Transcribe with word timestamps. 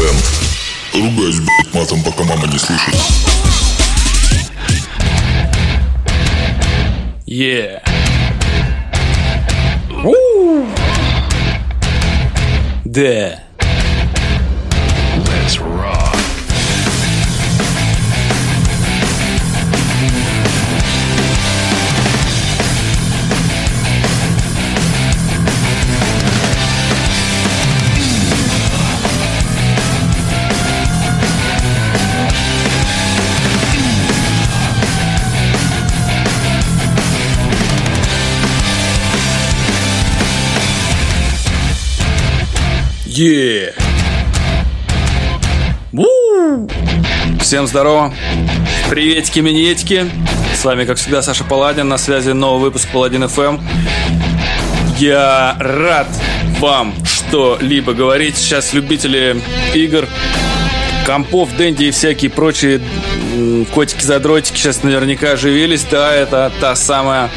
FM. 0.00 0.16
Ругаюсь, 0.94 1.40
блядь, 1.40 1.74
матом, 1.74 2.02
пока 2.02 2.24
мама 2.24 2.46
не 2.46 2.58
слышит. 2.58 2.94
Yeah. 7.26 7.82
Да. 12.84 13.00
Let's 13.02 13.49
Yeah. 43.20 43.74
Всем 47.38 47.66
здорово. 47.66 48.14
Приветики, 48.88 49.40
минетики. 49.40 50.10
С 50.54 50.64
вами, 50.64 50.86
как 50.86 50.96
всегда, 50.96 51.20
Саша 51.20 51.44
Паладин. 51.44 51.86
На 51.86 51.98
связи 51.98 52.30
новый 52.30 52.62
выпуск 52.62 52.88
Паладин 52.90 53.24
FM. 53.24 53.60
Я 54.96 55.54
рад 55.60 56.08
вам 56.60 56.94
что-либо 57.04 57.92
говорить. 57.92 58.38
Сейчас 58.38 58.72
любители 58.72 59.42
игр, 59.74 60.08
компов, 61.04 61.54
дэнди 61.58 61.84
и 61.84 61.90
всякие 61.90 62.30
прочие 62.30 62.80
котики-задротики 63.74 64.56
сейчас 64.56 64.82
наверняка 64.82 65.32
оживились. 65.32 65.84
Да, 65.90 66.10
это 66.10 66.50
та 66.58 66.74
самая 66.74 67.28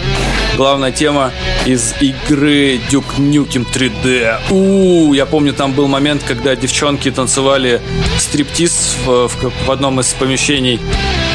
главная 0.57 0.91
тема 0.91 1.31
из 1.65 1.93
игры 2.01 2.79
Duke 2.89 3.17
Nukem 3.17 3.65
3D. 3.71 4.51
У, 4.51 5.13
я 5.13 5.25
помню, 5.25 5.53
там 5.53 5.73
был 5.73 5.87
момент, 5.87 6.23
когда 6.27 6.55
девчонки 6.55 7.09
танцевали 7.11 7.81
стриптиз 8.17 8.97
в, 9.05 9.27
в, 9.27 9.65
в 9.65 9.71
одном 9.71 9.99
из 9.99 10.07
помещений. 10.13 10.79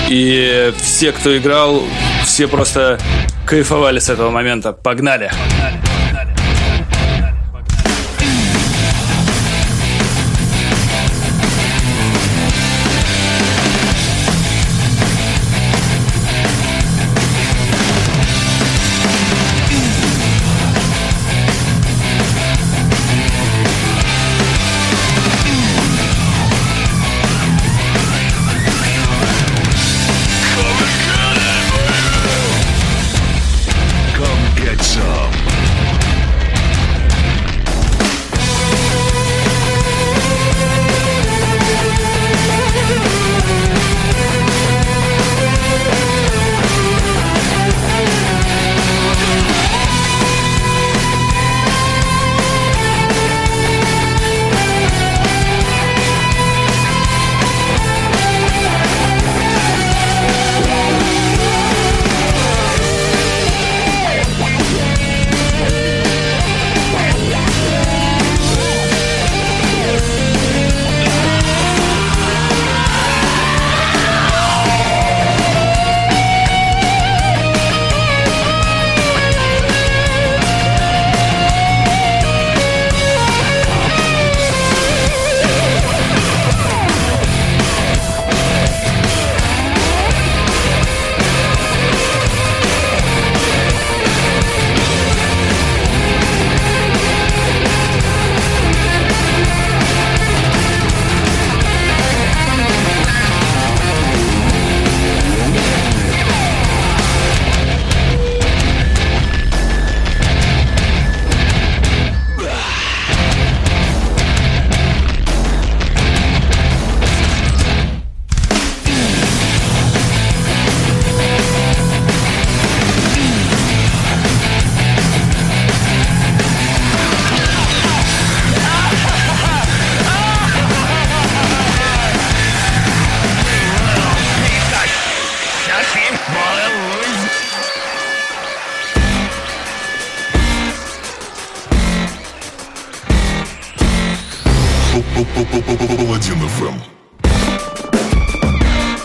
И 0.09 0.73
все, 0.81 1.13
кто 1.13 1.37
играл, 1.37 1.83
все 2.25 2.49
просто 2.49 2.99
кайфовали 3.47 3.99
с 3.99 4.09
этого 4.09 4.31
момента. 4.31 4.73
Погнали! 4.73 5.31
Come 5.31 5.88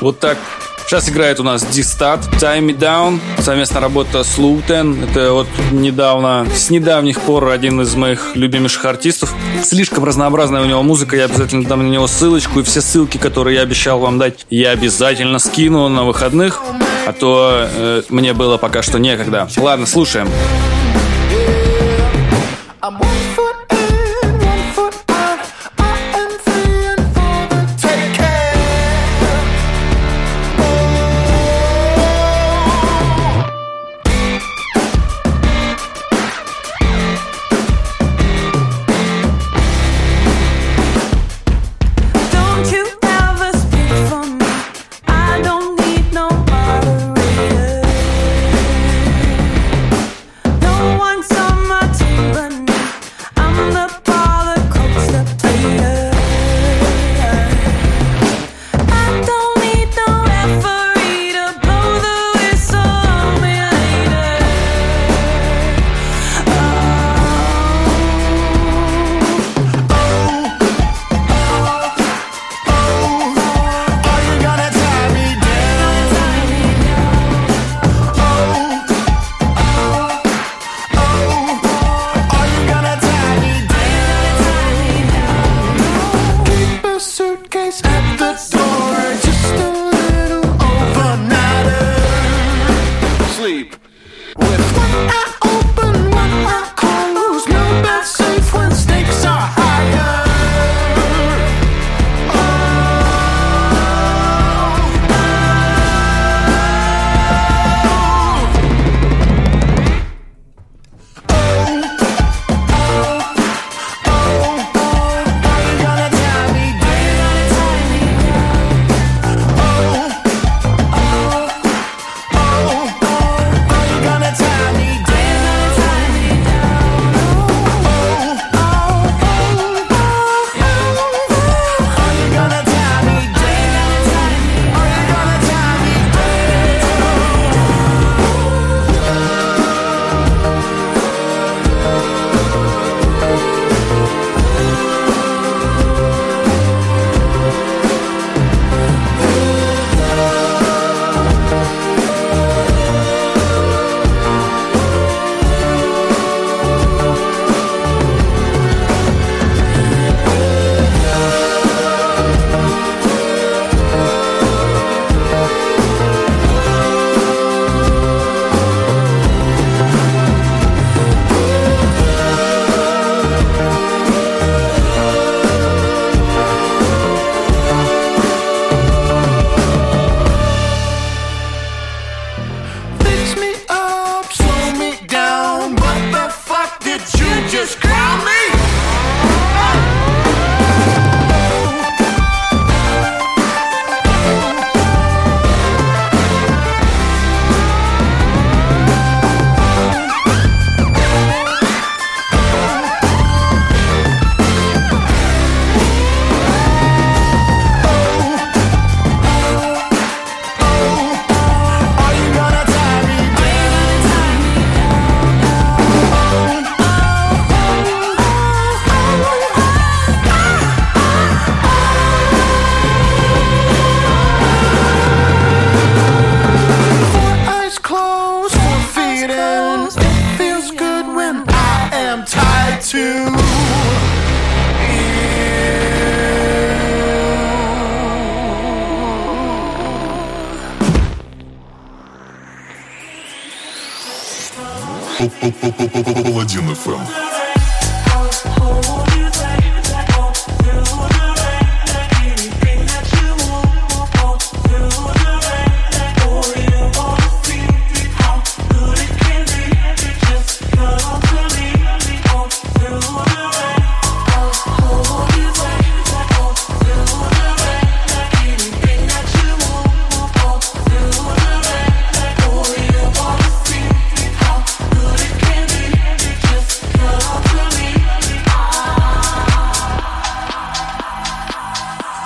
Вот 0.03 0.19
так. 0.19 0.37
Сейчас 0.85 1.07
играет 1.07 1.39
у 1.39 1.43
нас 1.43 1.63
D-Stat, 1.63 2.19
Time 2.37 2.65
Me 2.65 2.77
Down, 2.77 3.21
совместная 3.39 3.81
работа 3.81 4.25
с 4.25 4.37
Luten. 4.37 5.09
Это 5.09 5.31
вот 5.31 5.47
недавно, 5.71 6.45
с 6.53 6.69
недавних 6.69 7.21
пор 7.21 7.47
один 7.47 7.79
из 7.79 7.95
моих 7.95 8.35
любимейших 8.35 8.83
артистов. 8.83 9.33
Слишком 9.63 10.03
разнообразная 10.03 10.61
у 10.61 10.65
него 10.65 10.83
музыка, 10.83 11.15
я 11.15 11.25
обязательно 11.25 11.63
дам 11.63 11.87
на 11.87 11.89
него 11.89 12.07
ссылочку. 12.07 12.59
И 12.59 12.63
все 12.63 12.81
ссылки, 12.81 13.17
которые 13.17 13.55
я 13.55 13.61
обещал 13.61 13.99
вам 13.99 14.19
дать, 14.19 14.45
я 14.49 14.71
обязательно 14.71 15.39
скину 15.39 15.87
на 15.87 16.03
выходных. 16.03 16.61
А 17.07 17.13
то 17.13 17.69
э, 17.73 18.01
мне 18.09 18.33
было 18.33 18.57
пока 18.57 18.81
что 18.81 18.99
некогда. 18.99 19.47
Ладно, 19.55 19.85
слушаем. 19.85 20.27
I'm 20.27 20.72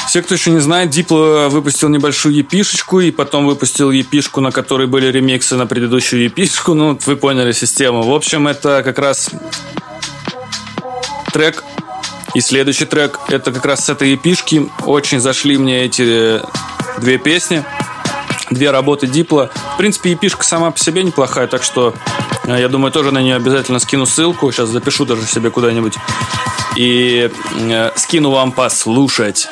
Все, 0.08 0.22
кто 0.22 0.36
еще 0.36 0.52
не 0.52 0.60
знает, 0.60 0.90
Дипло 0.90 1.50
выпустил 1.50 1.90
небольшую 1.90 2.34
епишечку, 2.34 3.02
и 3.02 3.12
потом 3.12 3.46
выпустил 3.46 3.92
епишку, 3.92 4.40
на 4.40 4.52
которой 4.52 4.88
были 4.88 5.08
ремиксы 5.08 5.58
на 5.58 5.68
предыдущую 5.68 6.24
епишку. 6.24 6.74
Ну, 6.74 6.98
вы 7.06 7.18
поняли 7.18 7.52
систему. 7.52 8.04
В 8.04 8.14
общем, 8.14 8.48
это 8.48 8.84
как 8.84 9.00
раз 9.00 9.30
трек. 11.34 11.62
И 12.34 12.40
следующий 12.40 12.86
трек, 12.86 13.20
это 13.28 13.52
как 13.52 13.66
раз 13.66 13.86
с 13.86 13.90
этой 13.90 14.12
епишки. 14.12 14.70
Очень 14.86 15.20
зашли 15.20 15.58
мне 15.58 15.84
эти 15.84 16.42
две 17.00 17.18
песни. 17.18 17.66
Две 18.50 18.72
работы 18.72 19.08
Дипла. 19.08 19.52
В 19.74 19.78
принципе, 19.78 20.12
епишка 20.12 20.46
сама 20.46 20.72
по 20.72 20.80
себе 20.80 21.04
неплохая, 21.04 21.48
так 21.48 21.64
что 21.64 21.94
э, 22.46 22.58
я 22.58 22.70
думаю, 22.70 22.94
тоже 22.94 23.12
на 23.12 23.22
нее 23.22 23.36
обязательно 23.36 23.80
скину 23.80 24.06
ссылку. 24.06 24.54
Сейчас 24.54 24.70
запишу 24.70 25.06
даже 25.06 25.26
себе 25.26 25.52
куда-нибудь. 25.52 25.96
И 26.78 27.30
э, 27.60 27.92
скину 27.98 28.32
вам 28.32 28.54
послушать. 28.54 29.50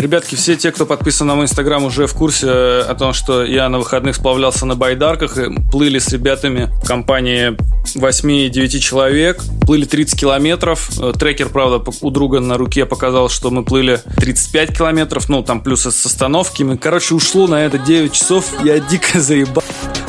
Ребятки, 0.00 0.34
все 0.34 0.56
те, 0.56 0.72
кто 0.72 0.86
подписан 0.86 1.26
на 1.26 1.34
мой 1.34 1.44
инстаграм, 1.44 1.84
уже 1.84 2.06
в 2.06 2.14
курсе 2.14 2.46
э, 2.46 2.80
о 2.88 2.94
том, 2.94 3.12
что 3.12 3.44
я 3.44 3.68
на 3.68 3.78
выходных 3.78 4.16
сплавлялся 4.16 4.64
на 4.64 4.74
байдарках 4.74 5.36
и 5.36 5.50
плыли 5.70 5.98
с 5.98 6.08
ребятами 6.08 6.70
в 6.82 6.86
компании 6.86 7.54
8-9 7.94 8.78
человек. 8.78 9.42
Плыли 9.66 9.84
30 9.84 10.18
километров. 10.18 10.88
Э, 10.98 11.12
Трекер, 11.12 11.50
правда, 11.50 11.84
у 12.00 12.10
друга 12.10 12.40
на 12.40 12.56
руке 12.56 12.86
показал, 12.86 13.28
что 13.28 13.50
мы 13.50 13.62
плыли 13.62 14.00
35 14.16 14.78
километров. 14.78 15.28
Ну, 15.28 15.42
там 15.42 15.60
плюс 15.60 15.82
с 15.82 16.06
остановками. 16.06 16.78
Короче, 16.78 17.14
ушло 17.14 17.46
на 17.46 17.66
это 17.66 17.76
9 17.76 18.10
часов. 18.10 18.54
Я 18.64 18.80
дико 18.80 19.20
заебал. 19.20 19.62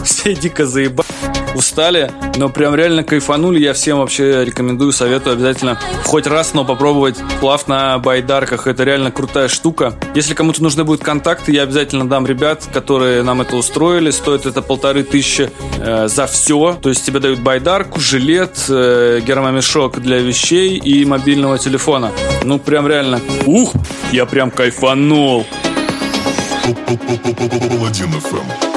Все 0.05 0.33
дико 0.41 0.65
заебал. 0.65 1.00
Устали, 1.61 2.11
но 2.37 2.49
прям 2.49 2.73
реально 2.73 3.03
кайфанули. 3.03 3.59
Я 3.59 3.73
всем 3.73 3.99
вообще 3.99 4.43
рекомендую, 4.43 4.91
советую 4.91 5.33
обязательно 5.33 5.79
хоть 6.03 6.25
раз, 6.25 6.55
но 6.55 6.65
попробовать 6.65 7.17
плав 7.39 7.67
на 7.67 7.99
байдарках. 7.99 8.65
Это 8.65 8.83
реально 8.83 9.11
крутая 9.11 9.47
штука. 9.47 9.93
Если 10.15 10.33
кому-то 10.33 10.63
нужны 10.63 10.83
будут 10.83 11.03
контакты, 11.03 11.51
я 11.51 11.61
обязательно 11.61 12.09
дам 12.09 12.25
ребят, 12.25 12.67
которые 12.73 13.21
нам 13.21 13.41
это 13.41 13.55
устроили. 13.55 14.09
Стоит 14.09 14.47
это 14.47 14.63
полторы 14.63 15.03
тысячи 15.03 15.51
э, 15.77 16.07
за 16.07 16.25
все. 16.25 16.77
То 16.81 16.89
есть 16.89 17.05
тебе 17.05 17.19
дают 17.19 17.39
байдарку, 17.39 17.99
жилет, 17.99 18.57
э, 18.67 19.21
гермомешок 19.23 20.01
для 20.01 20.17
вещей 20.17 20.77
и 20.77 21.05
мобильного 21.05 21.59
телефона. 21.59 22.11
Ну, 22.43 22.57
прям 22.57 22.87
реально. 22.87 23.21
Ух, 23.45 23.73
я 24.11 24.25
прям 24.25 24.49
кайфанул. 24.49 25.45
Паладин 27.69 28.09
FM. 28.15 28.70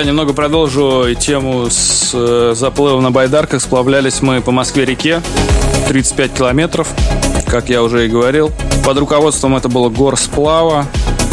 Да, 0.00 0.06
немного 0.06 0.32
продолжу 0.32 1.08
тему 1.14 1.68
с 1.68 2.12
э, 2.14 2.54
заплывом 2.56 3.02
на 3.02 3.10
байдарках. 3.10 3.60
Сплавлялись 3.60 4.22
мы 4.22 4.40
по 4.40 4.50
Москве-реке, 4.50 5.20
35 5.88 6.32
километров, 6.32 6.88
как 7.46 7.68
я 7.68 7.82
уже 7.82 8.06
и 8.06 8.08
говорил. 8.08 8.50
Под 8.82 8.96
руководством 8.96 9.56
это 9.56 9.68
было 9.68 9.90
горсплава. 9.90 10.86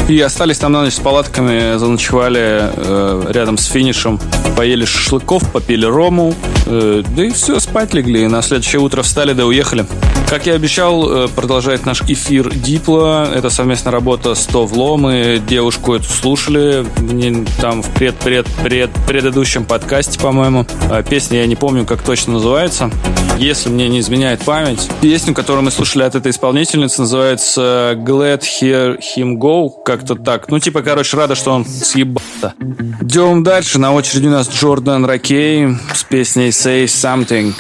И 0.09 0.19
остались 0.19 0.57
там 0.57 0.73
на 0.73 0.81
ночь 0.81 0.95
с 0.95 0.99
палатками, 0.99 1.77
заночевали 1.77 2.69
э, 2.75 3.23
рядом 3.29 3.57
с 3.57 3.67
финишем, 3.67 4.19
поели 4.57 4.83
шашлыков, 4.83 5.49
попили 5.49 5.85
рому, 5.85 6.35
э, 6.65 7.03
да 7.15 7.23
и 7.23 7.31
все, 7.31 7.61
спать 7.61 7.93
легли. 7.93 8.27
На 8.27 8.41
следующее 8.41 8.81
утро 8.81 9.01
встали, 9.01 9.31
да 9.31 9.45
уехали. 9.45 9.85
Как 10.29 10.45
я 10.45 10.55
обещал, 10.55 11.09
э, 11.09 11.27
продолжает 11.29 11.85
наш 11.85 12.01
эфир 12.01 12.53
Дипла. 12.53 13.31
Это 13.33 13.49
совместная 13.49 13.93
работа 13.93 14.35
с 14.35 14.45
Товло. 14.45 14.97
Мы 14.97 15.41
девушку 15.47 15.93
эту 15.93 16.03
слушали 16.03 16.85
в 16.97 17.13
не- 17.13 17.45
там 17.61 17.81
в 17.81 17.89
пред-пред-пред 17.91 18.89
предыдущем 19.07 19.63
подкасте, 19.63 20.19
по-моему. 20.19 20.65
А 20.91 21.01
Песня 21.01 21.39
я 21.39 21.47
не 21.47 21.55
помню, 21.55 21.85
как 21.85 22.01
точно 22.01 22.33
называется. 22.33 22.91
Если 23.37 23.69
мне 23.69 23.87
не 23.87 24.01
изменяет 24.01 24.41
память. 24.41 24.89
Песню, 24.99 25.33
которую 25.33 25.63
мы 25.63 25.71
слушали 25.71 26.03
от 26.03 26.15
этой 26.15 26.31
исполнительницы, 26.31 27.01
называется 27.01 27.93
Glad 27.95 28.41
Hear 28.41 28.97
Him 28.99 29.37
Go. 29.37 29.69
Как-то 29.85 30.15
так. 30.15 30.49
Ну, 30.49 30.59
типа, 30.59 30.81
короче, 30.81 31.15
рада, 31.15 31.35
что 31.35 31.51
он 31.51 31.63
съебался. 31.65 32.53
Идем 32.99 33.43
дальше. 33.43 33.79
На 33.79 33.93
очереди 33.93 34.27
у 34.27 34.31
нас 34.31 34.49
Джордан 34.49 35.05
Ракей 35.05 35.69
с 35.93 36.03
песней 36.03 36.49
Say 36.49 36.83
Something. 36.85 37.53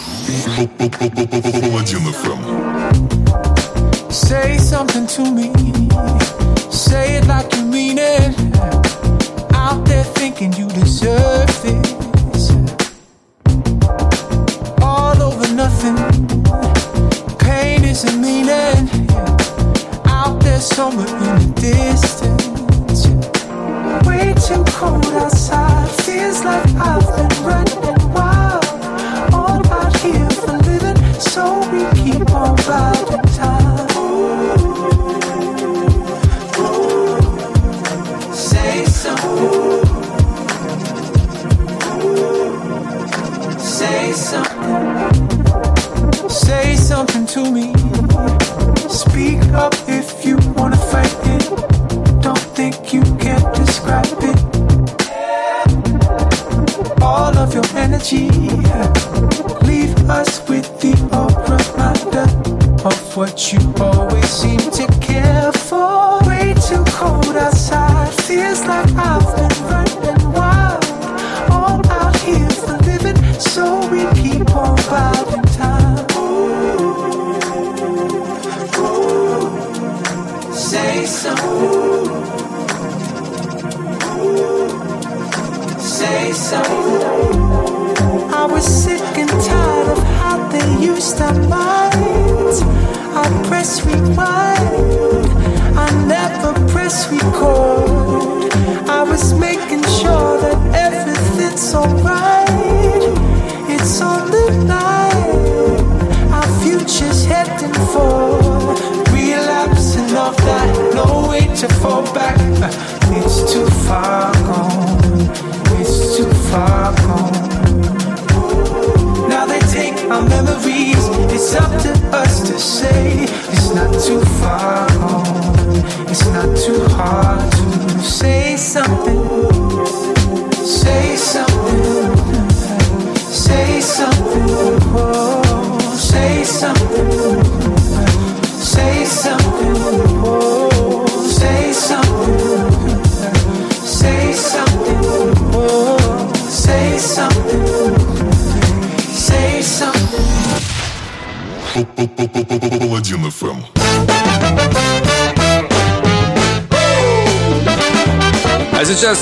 Say 4.09 4.57
something 4.57 5.07
to 5.07 5.31
me. 5.31 5.53
Say 6.69 7.15
it 7.17 7.27
like 7.27 7.55
you 7.55 7.63
mean 7.63 7.97
it. 7.97 8.35
Out 9.53 9.85
there 9.85 10.03
thinking 10.03 10.51
you 10.53 10.67
deserve 10.67 11.47
this. 11.63 12.51
All 14.81 15.21
over 15.21 15.47
nothing. 15.53 15.95
Pain 17.37 17.85
isn't 17.85 18.19
meaning. 18.19 18.89
Out 20.07 20.41
there 20.41 20.59
somewhere 20.59 21.07
in 21.07 21.23
the 21.37 21.53
distance. 21.55 23.07
Way 24.05 24.33
too 24.45 24.63
cold 24.73 25.05
outside. 25.13 25.66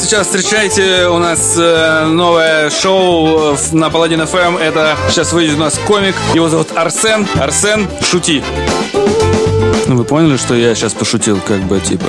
Сейчас, 0.06 0.28
встречайте 0.28 1.08
у 1.08 1.18
нас 1.18 1.56
э, 1.58 2.06
новое 2.06 2.70
шоу 2.70 3.56
э, 3.56 3.58
на 3.72 3.90
Паладин 3.90 4.24
ФМ. 4.28 4.58
Это 4.58 4.96
сейчас 5.10 5.34
выйдет 5.34 5.56
у 5.56 5.60
нас 5.60 5.80
комик. 5.88 6.14
Его 6.36 6.48
зовут 6.48 6.68
Арсен. 6.76 7.28
Арсен, 7.40 7.88
шути. 8.04 8.44
Ну, 9.88 9.96
вы 9.96 10.04
поняли, 10.04 10.38
что 10.38 10.54
я 10.54 10.76
сейчас 10.76 10.94
пошутил, 10.94 11.40
как 11.48 11.60
бы, 11.62 11.80
типа, 11.80 12.06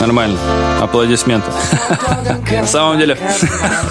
нормально. 0.00 0.38
Аплодисменты. 0.80 1.50
На 2.50 2.66
самом 2.66 2.98
деле, 2.98 3.18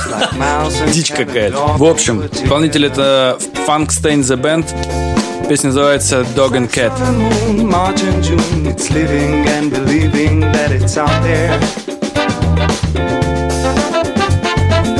дичь 0.91 1.11
какая-то. 1.11 1.57
В 1.77 1.83
общем, 1.83 2.25
исполнитель 2.25 2.87
это 2.87 3.37
Funkstein 3.67 4.21
The 4.21 4.35
Band. 4.35 5.47
Песня 5.47 5.67
называется 5.67 6.25
Dog 6.35 6.53
and 6.53 6.71
Cat. 6.71 6.91
it's 8.65 8.89
living. 8.89 9.43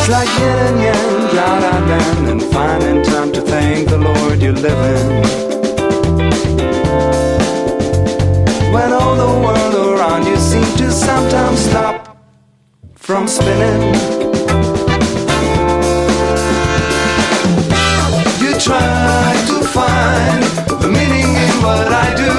It's 0.06 0.12
like 0.12 0.28
yin 0.38 0.58
and 0.68 0.80
yang, 0.84 1.38
out 1.38 1.88
land, 1.88 2.28
and 2.28 2.44
finding 2.52 3.04
time 3.04 3.32
to 3.32 3.40
thank 3.40 3.88
the 3.88 3.98
Lord 3.98 4.42
you're 4.42 4.52
living. 4.52 5.24
When 8.74 8.92
all 8.92 9.16
the 9.16 9.32
world 9.46 9.76
around 9.98 10.26
you 10.26 10.36
seems 10.36 10.76
to 10.76 10.92
sometimes 10.92 11.60
stop 11.60 12.18
from 12.96 13.30
spinning. 13.30 13.94
You 18.44 18.60
try 18.60 19.42
to 19.48 19.64
find 19.72 20.44
the 20.84 20.90
meaning 20.90 21.32
in 21.48 21.62
what 21.64 21.88
I 21.88 22.14
do. 22.24 22.34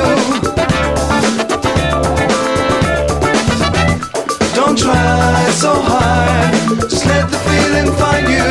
Don't 4.54 4.76
try 4.76 5.50
so 5.52 5.72
hard, 5.80 6.53
just 6.80 7.06
let 7.06 7.30
the 7.30 7.38
feeling 7.38 7.92
find 8.00 8.26
you. 8.28 8.48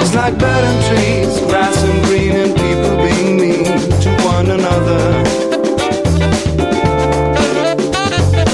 It's 0.00 0.14
like 0.14 0.36
trees, 0.88 1.40
grass 1.48 1.82
and 1.82 2.04
green, 2.04 2.32
and 2.36 2.54
people 2.54 2.96
being 2.96 3.36
mean 3.36 3.64
to 4.02 4.10
one 4.24 4.50
another. 4.50 5.22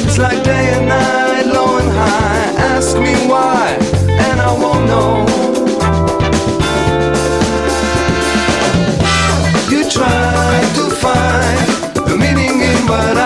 It's 0.04 0.18
like 0.18 0.42
day 0.44 0.74
and 0.76 0.88
night, 0.88 1.46
low 1.46 1.78
and 1.78 1.90
high. 1.90 2.44
Ask 2.74 2.96
me 2.98 3.14
why, 3.26 3.76
and 4.08 4.40
I 4.40 4.52
won't 4.62 4.86
know. 4.86 5.26
You 9.70 9.88
try 9.90 10.60
to 10.76 10.84
find 11.04 11.66
the 12.06 12.16
meaning 12.16 12.60
in 12.60 12.86
what 12.86 13.16
I 13.16 13.21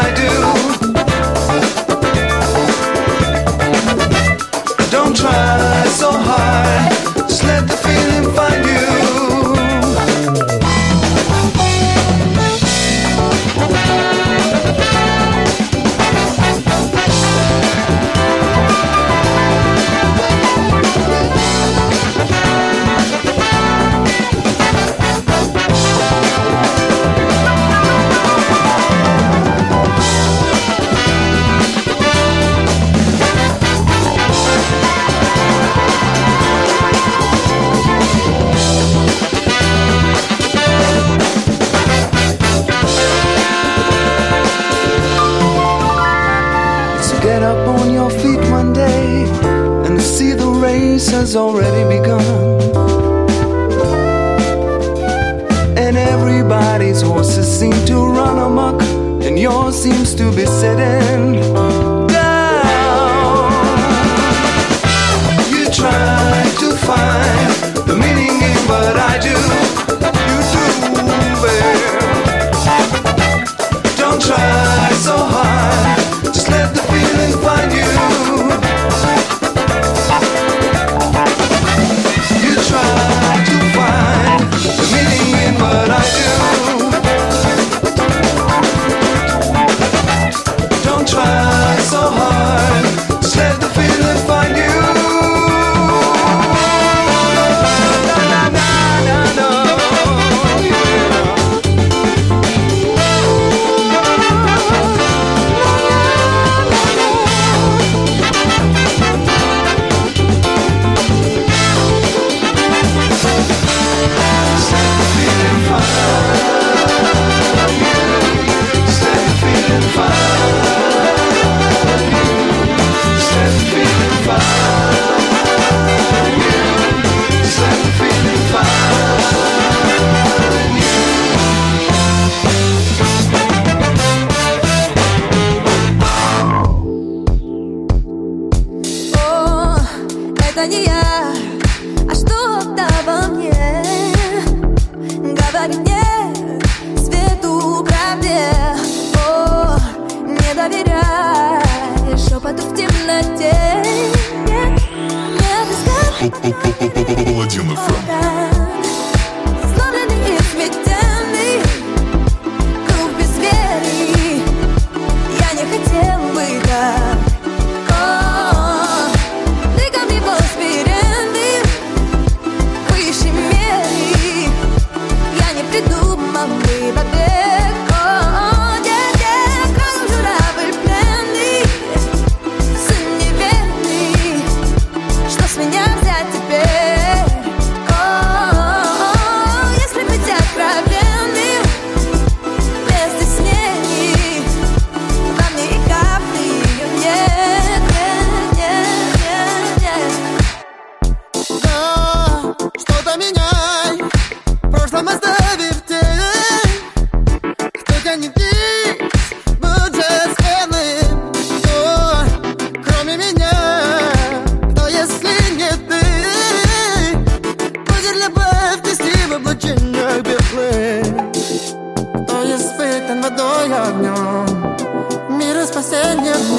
hacerme 225.86 226.55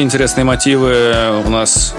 Такие 0.00 0.06
интересные 0.06 0.44
мотивы 0.44 1.42
у 1.44 1.50
нас 1.50 1.92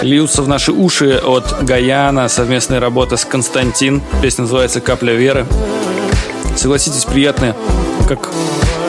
льются 0.00 0.40
в 0.40 0.48
наши 0.48 0.72
уши 0.72 1.20
от 1.22 1.62
Гаяна. 1.62 2.30
Совместная 2.30 2.80
работа 2.80 3.18
с 3.18 3.26
Константин. 3.26 4.00
Песня 4.22 4.44
называется 4.44 4.80
«Капля 4.80 5.12
веры». 5.12 5.44
Согласитесь, 6.56 7.04
приятные. 7.04 7.54
Как, 8.08 8.30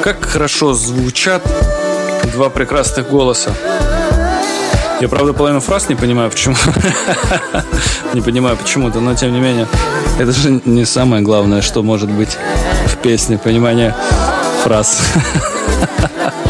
как 0.01 0.23
хорошо 0.23 0.73
звучат 0.73 1.43
два 2.31 2.49
прекрасных 2.49 3.09
голоса. 3.09 3.53
Я, 5.01 5.09
правда, 5.09 5.33
половину 5.33 5.59
фраз 5.59 5.89
не 5.89 5.95
понимаю, 5.95 6.31
почему. 6.31 6.55
Не 8.13 8.21
понимаю 8.21 8.55
почему-то, 8.55 9.01
но 9.01 9.13
тем 9.13 9.33
не 9.33 9.41
менее. 9.41 9.67
Это 10.17 10.31
же 10.31 10.61
не 10.63 10.85
самое 10.85 11.21
главное, 11.21 11.61
что 11.61 11.83
может 11.83 12.09
быть 12.09 12.37
в 12.85 12.95
песне, 12.99 13.37
понимание 13.37 13.93
фраз. 14.63 15.01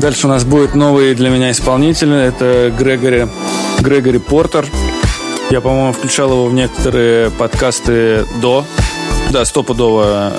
Дальше 0.00 0.26
у 0.26 0.30
нас 0.30 0.44
будет 0.44 0.74
новый 0.74 1.14
для 1.14 1.28
меня 1.28 1.50
исполнитель. 1.50 2.14
Это 2.14 2.72
Грегори, 2.76 3.28
Грегори 3.80 4.18
Портер. 4.18 4.66
Я, 5.50 5.60
по-моему, 5.60 5.92
включал 5.92 6.30
его 6.30 6.46
в 6.46 6.54
некоторые 6.54 7.30
подкасты 7.30 8.24
до. 8.40 8.64
Да, 9.30 9.44
стопудово. 9.44 10.32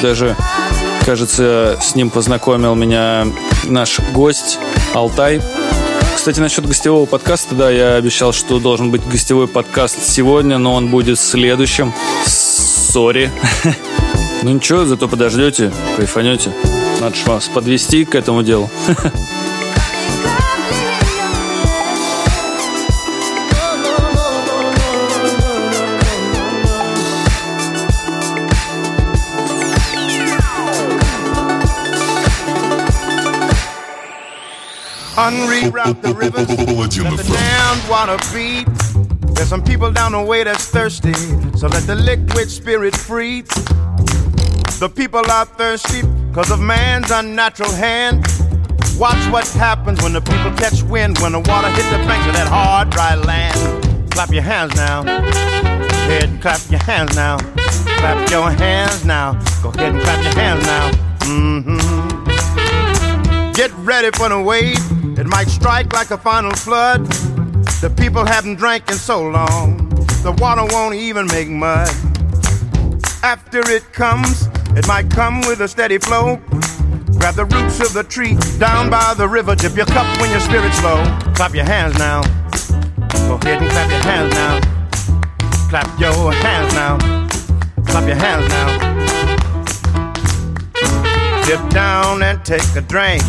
Даже, 0.00 0.34
кажется, 1.04 1.78
с 1.82 1.94
ним 1.94 2.08
познакомил 2.08 2.74
меня 2.74 3.26
наш 3.64 4.00
гость 4.14 4.58
Алтай. 4.94 5.42
Кстати, 6.16 6.40
насчет 6.40 6.66
гостевого 6.66 7.04
подкаста, 7.04 7.54
да, 7.54 7.70
я 7.70 7.96
обещал, 7.96 8.32
что 8.32 8.58
должен 8.58 8.90
быть 8.90 9.06
гостевой 9.06 9.46
подкаст 9.46 9.98
сегодня, 10.08 10.56
но 10.56 10.72
он 10.72 10.88
будет 10.88 11.18
следующим. 11.18 11.92
Сори. 12.24 13.30
Ну 14.40 14.50
ничего, 14.52 14.84
зато 14.84 15.08
подождете, 15.08 15.72
кайфанете. 15.96 16.52
Надо 17.00 17.14
же 17.14 17.24
вас 17.26 17.48
подвести 17.48 18.04
к 18.04 18.14
этому 18.16 18.42
делу. 18.42 18.68
Unreroute 35.16 36.00
the 36.00 36.14
rivers, 36.14 36.48
let 36.48 37.16
the 37.16 37.24
damned 37.24 37.88
water 37.90 38.16
beat. 38.32 38.66
There's 39.34 39.48
some 39.48 39.62
people 39.62 39.90
down 39.90 40.12
the 40.12 40.22
way 40.22 40.44
that's 40.44 40.68
thirsty, 40.68 41.12
so 41.56 41.66
let 41.66 41.86
the 41.86 41.96
liquid 41.96 42.48
spirit 42.48 42.96
free. 42.96 43.42
The 44.80 44.88
people 44.88 45.28
are 45.28 45.44
thirsty 45.44 46.02
because 46.28 46.50
of 46.50 46.60
man's 46.60 47.10
unnatural 47.10 47.72
hand. 47.72 48.26
Watch 48.98 49.24
what 49.32 49.46
happens 49.48 50.02
when 50.02 50.12
the 50.12 50.20
people 50.20 50.50
catch 50.52 50.82
wind, 50.82 51.18
when 51.18 51.32
the 51.32 51.40
water 51.40 51.68
hits 51.68 51.88
the 51.90 51.98
banks 51.98 52.26
of 52.26 52.32
that 52.34 52.48
hard, 52.48 52.90
dry 52.90 53.14
land. 53.14 54.10
Clap 54.10 54.30
your 54.30 54.42
hands 54.42 54.74
now. 54.74 55.02
Go 55.02 55.10
ahead 55.10 56.24
and 56.24 56.40
clap 56.40 56.60
your 56.70 56.80
hands 56.80 57.14
now. 57.14 57.38
Clap 57.38 58.30
your 58.30 58.50
hands 58.50 59.04
now. 59.04 59.32
Go 59.62 59.68
ahead 59.70 59.94
and 59.94 60.02
clap 60.02 60.22
your 60.24 60.34
hands 60.34 60.64
now. 60.66 60.90
Mm-hmm. 61.20 62.18
Get 63.52 63.72
ready 63.78 64.10
for 64.16 64.28
the 64.28 64.40
wave. 64.42 64.78
It 65.18 65.26
might 65.26 65.48
strike 65.48 65.92
like 65.92 66.10
a 66.10 66.18
final 66.18 66.52
flood. 66.52 67.06
The 67.80 67.90
people 67.96 68.24
haven't 68.24 68.56
drank 68.56 68.90
in 68.90 68.96
so 68.96 69.22
long. 69.22 69.88
The 70.22 70.32
water 70.38 70.64
won't 70.64 70.96
even 70.96 71.26
make 71.26 71.48
mud. 71.48 71.88
After 73.22 73.60
it 73.70 73.92
comes, 73.92 74.47
it 74.78 74.86
might 74.86 75.10
come 75.10 75.40
with 75.40 75.60
a 75.60 75.66
steady 75.66 75.98
flow. 75.98 76.36
Grab 77.18 77.34
the 77.34 77.46
roots 77.46 77.80
of 77.80 77.92
the 77.92 78.04
tree 78.04 78.36
down 78.58 78.88
by 78.88 79.12
the 79.14 79.26
river. 79.26 79.56
Dip 79.56 79.74
your 79.76 79.86
cup 79.86 80.06
when 80.20 80.30
your 80.30 80.40
spirit's 80.40 80.80
low. 80.84 81.02
Clap 81.34 81.52
your 81.52 81.64
hands 81.64 81.98
now. 81.98 82.22
Go 83.26 83.34
ahead 83.42 83.60
and 83.60 83.70
clap 83.70 83.90
your 83.90 84.02
hands 84.02 84.34
now. 84.34 84.60
Clap 85.68 86.00
your 86.00 86.32
hands 86.32 86.74
now. 86.74 86.96
Clap 87.86 88.06
your 88.06 88.16
hands 88.16 88.48
now. 88.48 88.68
Dip 91.44 91.70
down 91.70 92.22
and 92.22 92.44
take 92.44 92.76
a 92.76 92.80
drink 92.80 93.22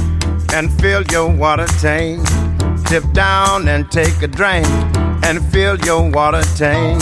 and 0.53 0.71
fill 0.79 1.03
your 1.11 1.35
water 1.35 1.67
tank. 1.79 2.23
Dip 2.89 3.11
down 3.13 3.67
and 3.67 3.89
take 3.91 4.21
a 4.21 4.27
drink 4.27 4.67
and 5.23 5.43
fill 5.51 5.79
your 5.79 6.09
water 6.11 6.43
tank. 6.55 7.01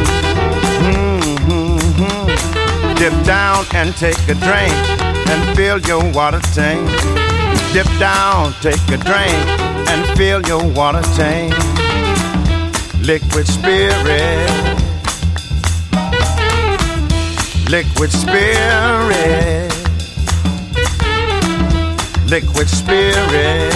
Dip 3.01 3.25
down 3.25 3.65
and 3.73 3.95
take 3.95 4.19
a 4.29 4.35
drink 4.35 4.71
and 5.27 5.57
fill 5.57 5.79
your 5.79 6.03
water 6.13 6.39
tank. 6.53 6.87
Dip 7.73 7.87
down, 7.97 8.53
take 8.61 8.77
a 8.89 8.97
drink 8.97 9.33
and 9.89 10.15
fill 10.15 10.39
your 10.43 10.63
water 10.73 11.01
tank. 11.15 11.51
Liquid 13.01 13.47
spirit. 13.47 14.47
Liquid 17.71 18.11
spirit. 18.11 19.73
Liquid 22.29 22.69
spirit. 22.69 23.73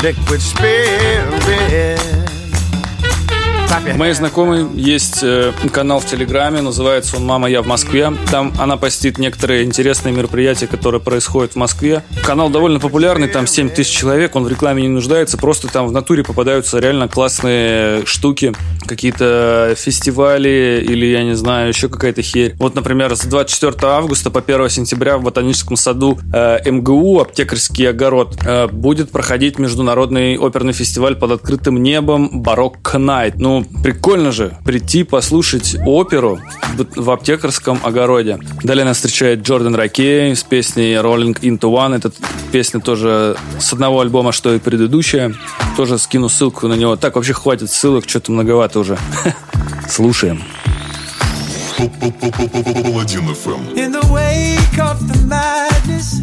Liquid 0.00 0.40
spirit. 0.40 2.13
Hands. 3.80 4.14
знакомой 4.14 4.66
есть 4.74 5.20
э, 5.22 5.52
канал 5.72 5.98
в 5.98 6.06
Телеграме, 6.06 6.62
называется 6.62 7.16
он 7.16 7.26
«Мама, 7.26 7.50
я 7.50 7.60
в 7.60 7.66
Москве». 7.66 8.12
Там 8.30 8.52
она 8.58 8.76
постит 8.76 9.18
некоторые 9.18 9.64
интересные 9.64 10.14
мероприятия, 10.14 10.66
которые 10.68 11.00
происходят 11.00 11.52
в 11.52 11.56
Москве. 11.56 12.04
Канал 12.22 12.50
довольно 12.50 12.78
популярный, 12.78 13.26
там 13.26 13.46
7 13.46 13.70
тысяч 13.70 13.90
человек, 13.90 14.36
он 14.36 14.44
в 14.44 14.48
рекламе 14.48 14.82
не 14.82 14.88
нуждается, 14.88 15.38
просто 15.38 15.68
там 15.68 15.88
в 15.88 15.92
натуре 15.92 16.22
попадаются 16.22 16.78
реально 16.78 17.08
классные 17.08 18.06
штуки, 18.06 18.52
какие-то 18.86 19.74
фестивали 19.76 20.84
или, 20.86 21.06
я 21.06 21.24
не 21.24 21.34
знаю, 21.34 21.68
еще 21.68 21.88
какая-то 21.88 22.22
херь. 22.22 22.54
Вот, 22.58 22.74
например, 22.74 23.16
с 23.16 23.22
24 23.22 23.74
августа 23.92 24.30
по 24.30 24.40
1 24.40 24.68
сентября 24.68 25.18
в 25.18 25.22
Ботаническом 25.22 25.76
саду 25.76 26.18
э, 26.32 26.70
МГУ 26.70 27.20
«Аптекарский 27.20 27.88
огород» 27.88 28.36
э, 28.44 28.68
будет 28.68 29.10
проходить 29.10 29.58
международный 29.58 30.38
оперный 30.38 30.72
фестиваль 30.72 31.16
под 31.16 31.32
открытым 31.32 31.82
небом 31.82 32.42
«Барокко 32.42 32.98
Найт». 32.98 33.36
Ну, 33.38 33.63
прикольно 33.82 34.32
же 34.32 34.56
прийти 34.64 35.04
послушать 35.04 35.76
оперу 35.84 36.40
в, 36.96 37.10
аптекарском 37.10 37.80
огороде. 37.82 38.38
Далее 38.62 38.84
нас 38.84 38.96
встречает 38.96 39.42
Джордан 39.42 39.74
Ракей 39.74 40.34
с 40.34 40.42
песней 40.42 40.94
Rolling 40.94 41.38
Into 41.40 41.72
One. 41.72 41.96
Эта 41.96 42.12
песня 42.52 42.80
тоже 42.80 43.36
с 43.58 43.72
одного 43.72 44.00
альбома, 44.00 44.32
что 44.32 44.54
и 44.54 44.58
предыдущая. 44.58 45.34
Тоже 45.76 45.98
скину 45.98 46.28
ссылку 46.28 46.68
на 46.68 46.74
него. 46.74 46.96
Так, 46.96 47.16
вообще 47.16 47.32
хватит 47.32 47.70
ссылок, 47.70 48.08
что-то 48.08 48.32
многовато 48.32 48.80
уже. 48.80 48.98
Слушаем. 49.88 50.42
FM. 53.34 53.76
In 53.76 53.90
the 53.90 54.06
wake 54.12 54.78
of 54.78 55.08
the 55.08 55.18
madness, 55.26 56.20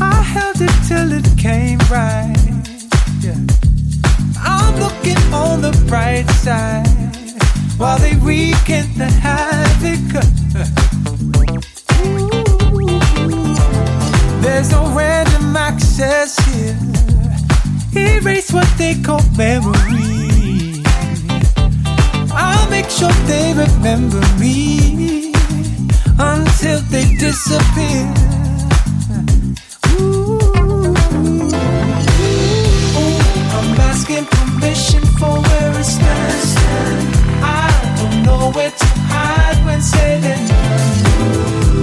I 0.00 0.22
held 0.22 0.60
it 0.60 0.72
till 0.88 1.12
it 1.12 1.26
came 1.38 1.78
right. 1.90 2.47
I'm 4.40 4.80
looking 4.80 5.18
on 5.32 5.60
the 5.60 5.72
bright 5.88 6.28
side 6.30 6.86
while 7.78 7.98
they 7.98 8.14
wreaking 8.16 8.92
the 8.96 9.06
havoc. 9.06 10.48
There's 14.42 14.70
no 14.70 14.86
random 14.96 15.56
access 15.56 16.38
here. 16.46 16.78
Erase 17.94 18.52
what 18.52 18.68
they 18.78 18.94
call 19.02 19.20
memory. 19.36 20.82
I'll 22.32 22.70
make 22.70 22.88
sure 22.90 23.12
they 23.26 23.52
remember 23.54 24.20
me 24.38 25.32
until 26.18 26.80
they 26.90 27.14
disappear. 27.16 28.14
Asking 34.08 34.26
permission 34.26 35.02
for 35.18 35.40
where 35.40 35.78
it 35.78 35.84
stands. 35.84 36.54
I 37.42 37.70
don't 37.98 38.22
know 38.22 38.50
where 38.52 38.70
to 38.70 38.86
hide 39.10 39.64
when 39.64 39.80
done. 39.80 40.46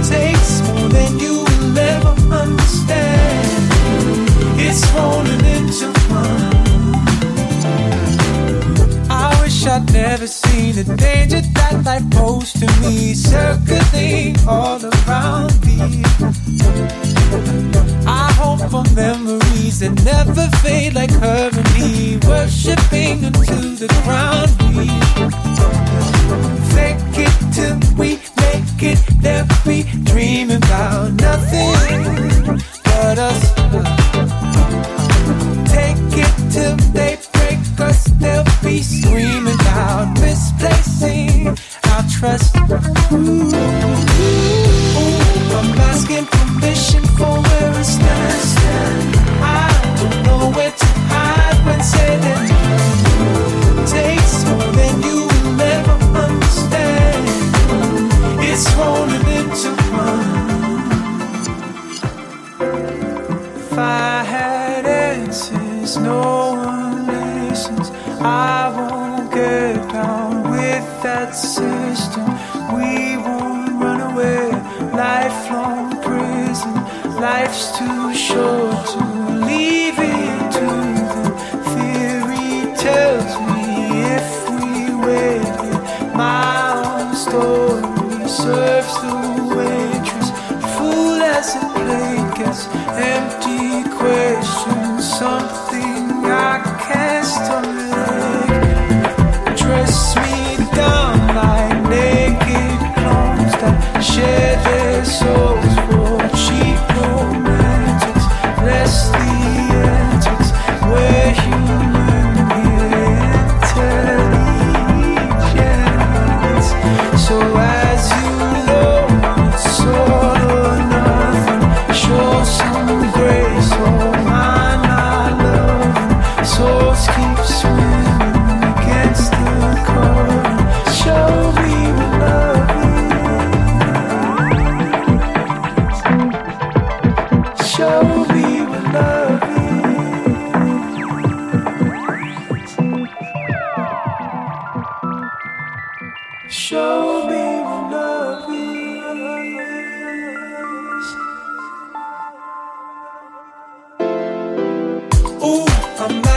Takes 0.03 0.61
more 0.67 0.89
than 0.89 1.19
you 1.19 1.43
will 1.43 1.77
ever 1.77 2.15
understand. 2.33 3.69
It's 4.57 4.83
rolling 4.93 5.45
into 5.57 5.88
one. 6.09 6.55
I 9.09 9.41
wish 9.41 9.65
I'd 9.67 9.91
never 9.93 10.27
seen 10.27 10.75
the 10.75 10.95
danger 10.95 11.41
that 11.41 11.83
life 11.85 12.09
posed 12.11 12.59
to 12.59 12.67
me, 12.81 13.13
circling 13.13 14.38
all 14.47 14.79
around 14.83 15.53
me. 15.65 16.03
I 18.07 18.34
for 18.69 18.84
memories 18.95 19.80
that 19.80 19.93
never 20.04 20.47
fade 20.58 20.93
like 20.93 21.12
her 21.12 21.49
and 21.51 21.73
me, 21.75 22.17
worshipping 22.28 23.25
unto 23.25 23.75
the 23.75 23.88
ground 24.04 24.51
we 24.75 24.88
fake 26.73 27.17
it 27.25 27.36
till 27.54 27.78
we 27.95 28.17
make 28.41 28.82
it, 28.82 28.99
that 29.21 29.45
we 29.65 29.84
dream 30.04 30.51
about 30.51 31.13
nothing 31.13 32.60
but 32.84 33.17
us. 33.19 33.54
Take 35.71 35.97
it 36.25 36.34
till 36.51 36.75
they 36.93 37.17
break 37.34 37.60
us, 37.80 38.06
they'll 38.19 38.43
be 38.63 38.82
screaming 38.82 39.62
out, 39.67 40.17
misplacing 40.19 41.47
our 41.91 42.04
trust. 42.10 42.56
Ooh, 43.12 43.15
ooh, 43.15 43.58
I'm 45.58 45.80
asking 45.89 46.25
permission 46.25 47.04
for 47.17 47.41
where 47.41 47.80
it 47.80 47.86
stands. 47.86 48.64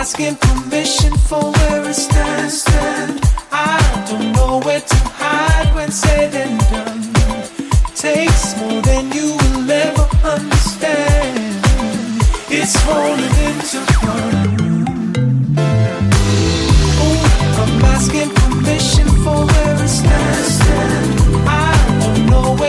Asking 0.08 0.36
permission 0.36 1.12
for 1.28 1.52
where 1.52 1.88
it 1.90 1.94
stands. 1.94 2.62
Stand. 2.62 3.20
I 3.52 3.78
don't 4.08 4.32
know 4.32 4.58
where 4.60 4.80
to 4.80 4.96
hide 5.20 5.74
when 5.74 5.90
said 5.90 6.34
and 6.34 6.58
done. 6.72 7.02
Takes 7.94 8.56
more 8.58 8.80
than 8.80 9.12
you 9.12 9.36
will 9.36 9.70
ever 9.70 10.08
understand. 10.24 11.62
It's 12.48 12.74
rolling 12.86 13.36
into 13.48 13.80
one. 14.16 14.36
Ooh, 17.04 17.24
I'm 17.60 17.84
asking 17.94 18.30
permission 18.42 19.08
for 19.22 19.38
where 19.50 19.84
it 19.84 19.88
stands. 19.88 20.48
Stand. 20.58 21.20
I 21.46 21.74
don't 22.00 22.26
know 22.30 22.56
where 22.56 22.67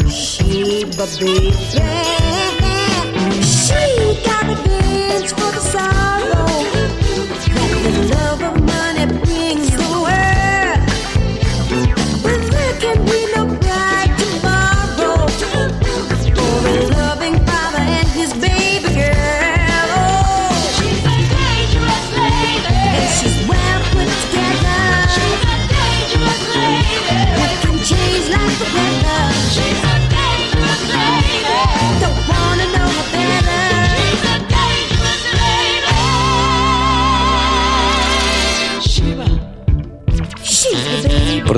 Sheba 0.09 1.07
baby. 1.19 1.53
She 3.43 3.83
got 4.25 4.43
revenge 4.47 5.31
for 5.33 5.51
the 5.57 5.61
sorrow 5.73 6.47
that 6.75 7.81
the 7.85 8.15
love 8.15 8.58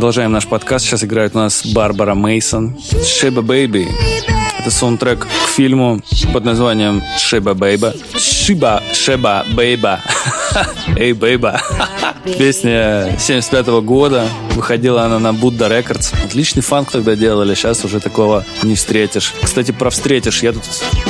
Продолжаем 0.01 0.33
наш 0.33 0.47
подкаст. 0.47 0.87
Сейчас 0.87 1.05
играет 1.05 1.37
у 1.37 1.41
нас 1.41 1.61
Барбара 1.63 2.15
Мейсон. 2.15 2.75
Sheba 3.05 3.43
Baby. 3.43 3.87
Это 4.59 4.71
саундтрек 4.71 5.27
к 5.27 5.49
фильму 5.51 6.01
под 6.33 6.43
названием 6.43 7.03
Sheba 7.19 7.53
Baby. 7.53 7.93
Sheba, 8.17 8.83
Sheba, 8.95 9.45
Baby. 9.53 10.01
Эй, 10.97 11.13
Baby. 11.13 11.61
Песня 12.25 13.15
75 13.19 13.67
года. 13.83 14.25
Выходила 14.61 15.05
она 15.05 15.19
на 15.19 15.33
Buddah 15.33 15.69
Records. 15.69 16.13
Отличный 16.23 16.61
фанк 16.61 16.91
тогда 16.91 17.17
делали. 17.17 17.55
Сейчас 17.55 17.83
уже 17.87 17.99
такого 17.99 18.45
не 18.63 18.75
встретишь. 18.75 19.33
Кстати, 19.43 19.73
про 19.73 19.89
встретишь. 19.89 20.43
Я 20.43 20.53
тут 20.53 20.65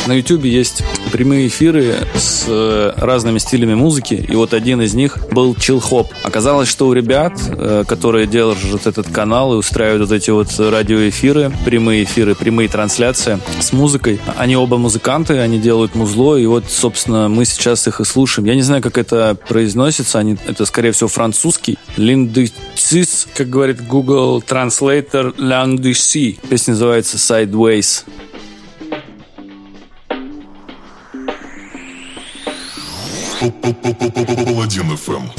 на 0.06 0.12
YouTube 0.12 0.44
есть 0.44 0.84
прямые 1.10 1.48
эфиры 1.48 1.96
с 2.14 2.44
э, 2.46 2.92
разными 2.96 3.38
стилями 3.38 3.74
музыки. 3.74 4.14
И 4.14 4.36
вот 4.36 4.54
один 4.54 4.80
из 4.82 4.94
них 4.94 5.18
был 5.32 5.56
chillhop. 5.56 6.12
Оказалось, 6.22 6.68
что 6.68 6.86
у 6.86 6.92
ребят, 6.92 7.32
э, 7.48 7.82
которые 7.88 8.28
держат 8.28 8.86
этот 8.86 9.10
канал 9.10 9.52
и 9.54 9.56
устраивают 9.56 10.08
вот 10.08 10.14
эти 10.14 10.30
вот 10.30 10.48
радиоэфиры, 10.56 11.52
прямые 11.64 12.04
эфиры, 12.04 12.36
прямые 12.36 12.68
трансляции 12.68 13.40
с 13.58 13.72
музыкой, 13.72 14.20
они 14.36 14.56
оба 14.56 14.78
музыканты, 14.78 15.38
они 15.38 15.58
делают 15.58 15.96
музло, 15.96 16.36
и 16.36 16.46
вот, 16.46 16.66
собственно, 16.68 17.28
мы 17.28 17.44
сейчас 17.44 17.88
их 17.88 18.00
и 18.00 18.04
слушаем. 18.04 18.46
Я 18.46 18.54
не 18.54 18.62
знаю, 18.62 18.80
как 18.80 18.96
это 18.96 19.36
произносится, 19.48 20.20
они, 20.20 20.36
это, 20.46 20.64
скорее 20.66 20.92
всего, 20.92 21.08
французский. 21.08 21.78
Линдуцис, 21.96 23.26
как 23.40 23.48
говорит 23.48 23.86
Google 23.86 24.42
Translator, 24.46 25.34
Ландуси. 25.38 26.38
Песня 26.50 26.72
называется 26.74 27.16
Sideways. 27.16 28.04
Паладин 34.44 34.92
FM. 34.92 35.30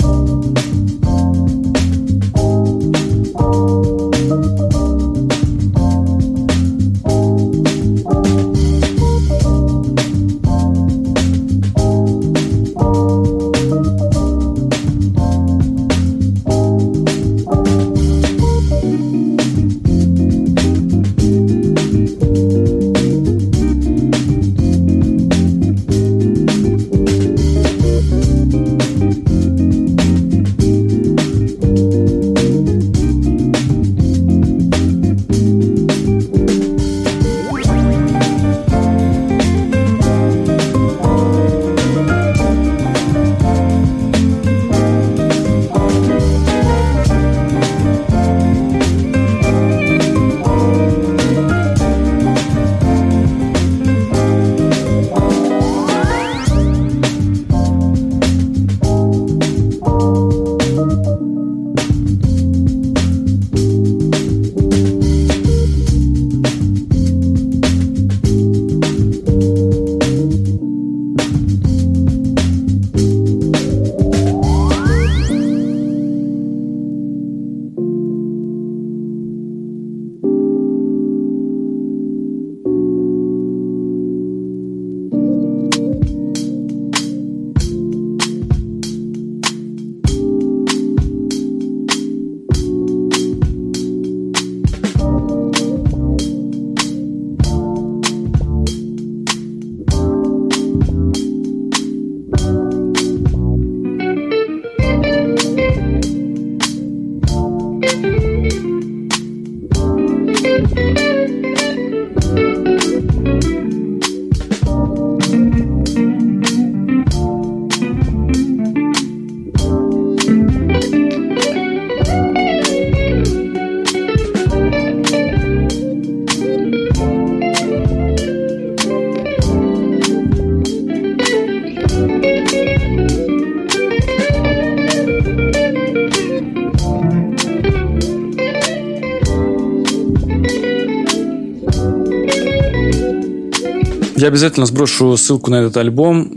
Обязательно 144.32 144.66
сброшу 144.66 145.18
ссылку 145.18 145.52
на 145.52 145.56
этот 145.56 145.76
альбом. 145.76 146.32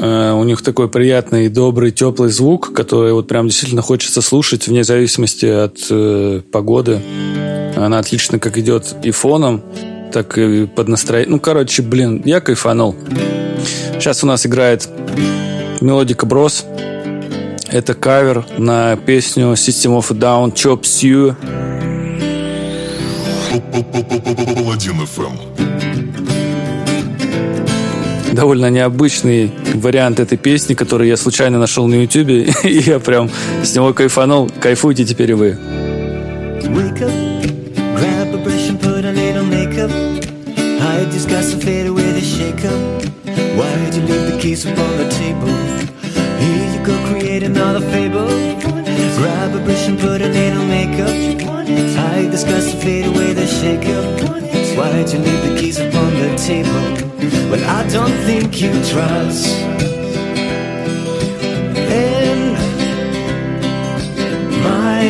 Э, 0.00 0.32
У 0.32 0.44
них 0.44 0.62
такой 0.62 0.88
приятный, 0.88 1.50
добрый, 1.50 1.90
теплый 1.90 2.30
звук, 2.30 2.72
который 2.72 3.12
вот 3.12 3.28
прям 3.28 3.48
действительно 3.48 3.82
хочется 3.82 4.22
слушать 4.22 4.66
вне 4.66 4.82
зависимости 4.82 5.44
от 5.44 5.76
э, 5.90 6.40
погоды. 6.50 7.02
Она 7.76 7.98
отлично 7.98 8.38
как 8.38 8.56
идет 8.56 8.96
и 9.02 9.10
фоном, 9.10 9.62
так 10.10 10.38
и 10.38 10.64
под 10.66 10.88
настроение. 10.88 11.32
Ну, 11.32 11.38
короче, 11.38 11.82
блин, 11.82 12.22
я 12.24 12.40
кайфанул. 12.40 12.96
Сейчас 13.98 14.24
у 14.24 14.26
нас 14.26 14.46
играет 14.46 14.88
мелодика 15.82 16.24
Брос. 16.24 16.64
Это 17.70 17.92
кавер 17.92 18.46
на 18.56 18.96
песню 18.96 19.52
System 19.52 19.98
of 19.98 20.06
a 20.10 20.14
Down 20.18 20.54
Chops 20.54 21.02
You. 21.02 21.34
Паладин 24.54 25.02
FM. 25.02 25.57
Довольно 28.38 28.70
необычный 28.70 29.50
вариант 29.74 30.20
этой 30.20 30.38
песни, 30.38 30.74
который 30.74 31.08
я 31.08 31.16
случайно 31.16 31.58
нашел 31.58 31.88
на 31.88 32.02
ютубе, 32.02 32.46
и 32.62 32.78
я 32.86 33.00
прям 33.00 33.28
с 33.64 33.74
него 33.74 33.92
кайфанул. 33.92 34.48
Кайфуйте 34.60 35.04
теперь 35.04 35.34
вы. 35.34 35.58
Grab 37.98 38.32
a 38.32 38.38
brush 38.38 38.68
and 38.68 38.78
put 38.78 39.04
a 39.04 39.12
little 39.12 39.44
makeup. 39.44 39.90
Fade 41.64 41.88
away 41.88 42.12
the 42.12 42.22
fade 52.82 53.06
away 53.06 53.32
the 53.34 53.46
shake 53.46 53.86
up. 53.86 54.47
Why'd 54.78 55.10
you 55.12 55.18
leave 55.18 55.42
the 55.42 55.54
keys 55.58 55.78
upon 55.80 56.14
the 56.14 56.36
table? 56.36 56.84
Well, 57.50 57.64
I 57.68 57.82
don't 57.88 58.16
think 58.28 58.60
you 58.62 58.70
trust. 58.84 59.48
And 61.90 62.56
my 64.62 65.04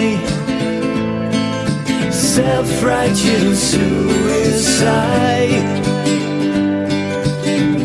self-righteous 2.11 3.59
suicide. 3.73 4.87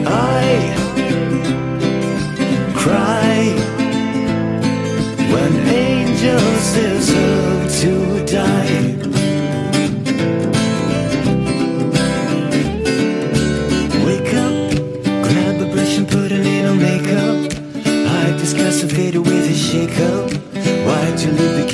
I 0.07 0.47
cry 2.73 3.35
when 5.33 5.53
angels 5.67 6.65
deserve 6.75 7.32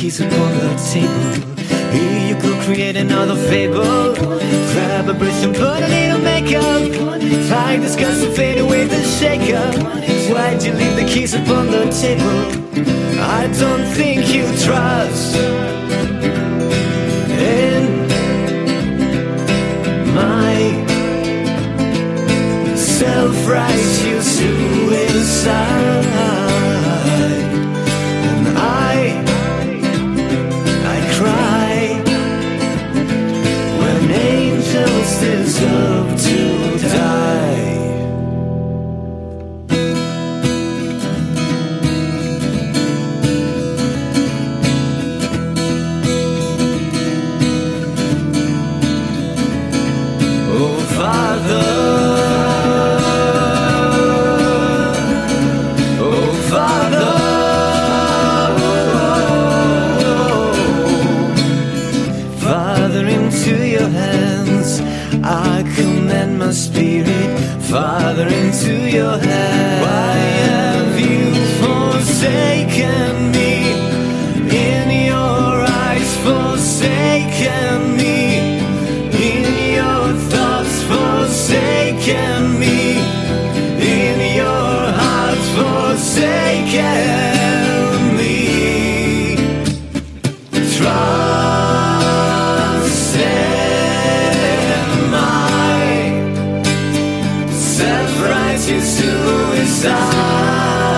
the 0.09 0.15
keys 0.15 0.19
upon 0.21 0.51
the 0.57 0.75
table? 0.91 1.33
Here 1.91 2.27
you 2.29 2.35
could 2.41 2.59
create 2.63 2.95
another 2.95 3.35
fable. 3.35 4.15
Grab 4.73 5.09
a 5.09 5.13
brush 5.13 5.43
and 5.43 5.55
put 5.55 5.81
a 5.83 5.87
little 5.87 6.19
makeup. 6.19 6.91
Hide 7.49 7.81
disgust 7.81 8.23
and 8.25 8.35
fade 8.35 8.59
away 8.59 8.85
the 8.85 9.03
shake 9.03 9.53
up. 9.53 9.75
Why'd 10.31 10.63
you 10.63 10.73
leave 10.73 10.95
the 10.95 11.05
keys 11.05 11.33
upon 11.33 11.67
the 11.67 11.89
table? 11.91 12.39
I 13.19 13.47
don't 13.59 13.85
think 13.95 14.33
you 14.33 14.45
trust. 14.65 15.35
In 17.39 18.07
my 20.13 20.55
self-righteous 22.75 24.39
suicide 24.39 26.19
so 35.59 35.98
Self-righteous 97.79 98.99
suicide 98.99 100.88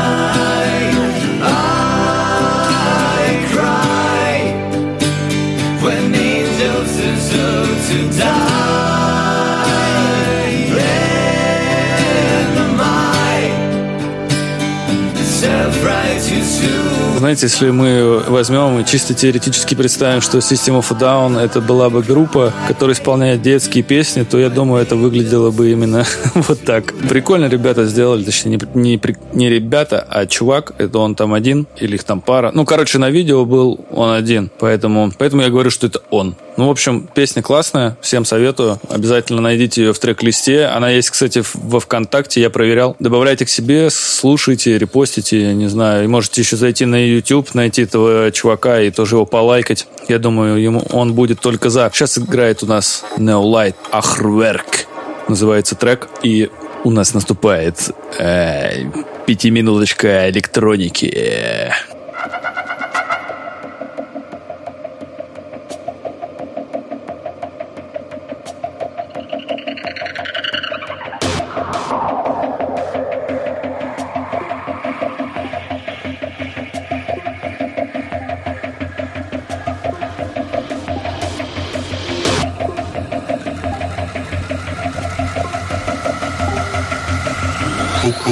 Знаете, 17.22 17.46
если 17.46 17.70
мы 17.70 18.24
возьмем 18.30 18.80
и 18.80 18.84
чисто 18.84 19.14
теоретически 19.14 19.76
представим, 19.76 20.22
что 20.22 20.40
System 20.40 20.80
of 20.80 20.88
a 20.90 21.00
Down 21.00 21.40
это 21.40 21.62
была 21.62 21.92
бы 21.92 22.02
группа, 22.02 22.52
которая 22.68 22.96
исполняет 22.96 23.44
детские 23.44 23.84
песни, 23.84 24.24
то 24.24 24.40
я 24.40 24.50
думаю, 24.50 24.82
это 24.82 24.96
выглядело 24.96 25.52
бы 25.52 25.72
именно 25.72 26.04
вот 26.34 26.62
так. 26.62 26.96
Прикольно 27.08 27.46
ребята 27.46 27.86
сделали, 27.86 28.24
точнее, 28.24 28.58
не, 28.74 28.96
не, 28.96 29.02
не 29.34 29.50
ребята, 29.50 30.04
а 30.10 30.26
чувак, 30.26 30.74
это 30.80 30.98
он 30.98 31.14
там 31.14 31.36
один, 31.36 31.68
или 31.80 31.94
их 31.94 32.04
там 32.06 32.22
пара. 32.22 32.50
Ну, 32.56 32.66
короче, 32.66 32.98
на 32.98 33.12
видео 33.12 33.46
был 33.46 33.86
он 33.92 34.10
один, 34.10 34.50
поэтому, 34.58 35.12
поэтому 35.16 35.44
я 35.44 35.50
говорю, 35.50 35.70
что 35.70 35.86
это 35.86 36.02
он. 36.10 36.36
Ну, 36.58 36.68
в 36.68 36.72
общем, 36.72 37.08
песня 37.14 37.42
классная, 37.42 37.98
всем 38.02 38.26
советую. 38.26 38.80
Обязательно 38.90 39.42
найдите 39.42 39.84
ее 39.84 39.94
в 39.94 40.00
трек-листе. 40.00 40.66
Она 40.66 40.90
есть, 40.90 41.10
кстати, 41.10 41.44
во 41.54 41.80
ВКонтакте, 41.80 42.42
я 42.42 42.50
проверял. 42.50 42.96
Добавляйте 43.00 43.46
к 43.46 43.50
себе, 43.50 43.90
слушайте, 43.90 44.78
репостите, 44.78 45.54
не 45.54 45.68
знаю. 45.68 46.04
И 46.04 46.08
можете 46.08 46.42
еще 46.42 46.58
зайти 46.58 46.86
на 46.86 46.96
YouTube, 47.12 47.54
найти 47.54 47.84
этого 47.84 48.32
чувака 48.32 48.82
и 48.82 48.92
тоже 48.92 49.16
его 49.16 49.26
полайкать. 49.26 49.88
Я 50.08 50.20
думаю, 50.20 50.62
ему 50.62 50.82
он 50.92 51.14
будет 51.14 51.40
только 51.40 51.70
за. 51.70 51.90
Сейчас 51.94 52.18
играет 52.18 52.64
у 52.64 52.66
нас 52.66 53.06
No 53.18 53.44
Light 53.44 53.76
Achwerk. 53.92 54.86
Называется 55.28 55.76
трек. 55.76 56.10
И 56.24 56.50
у 56.84 56.92
нас 56.92 57.14
наступает 57.14 57.92
э, 58.18 58.86
пятиминуточка 59.26 60.30
электроники. 60.30 61.72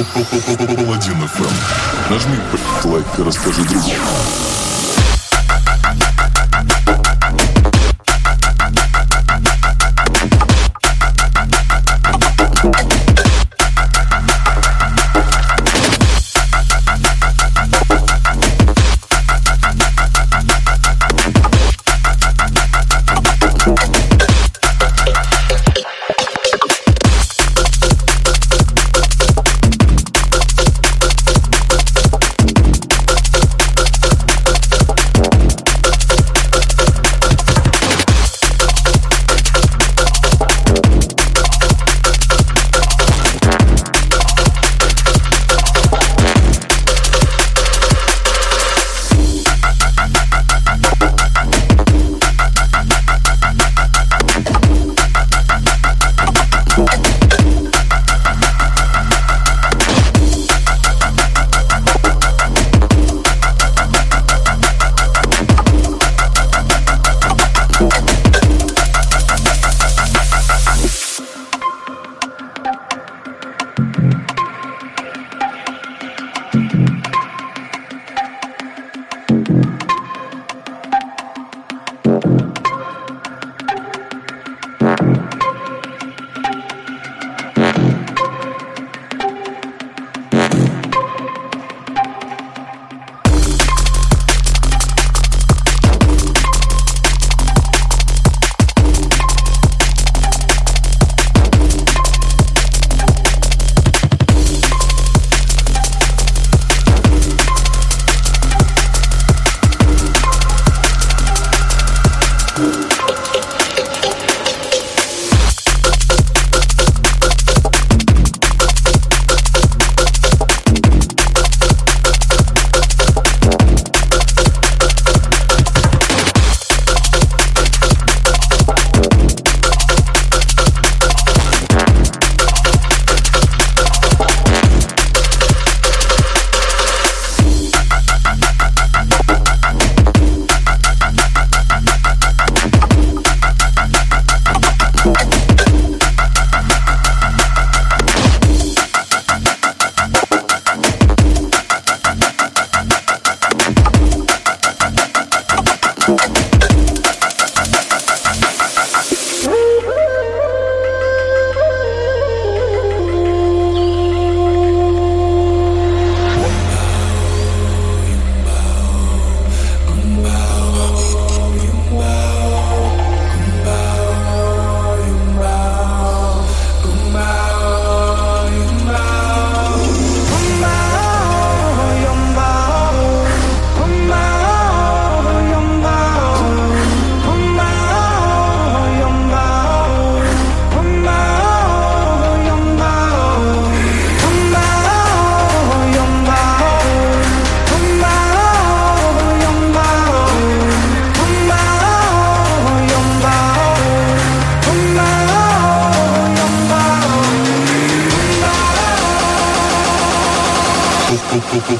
Паладин 0.04 1.22
FM. 1.24 2.10
Нажми 2.10 2.38
лайк 2.84 3.06
и 3.18 3.22
расскажи 3.22 3.62
другу. 3.64 3.90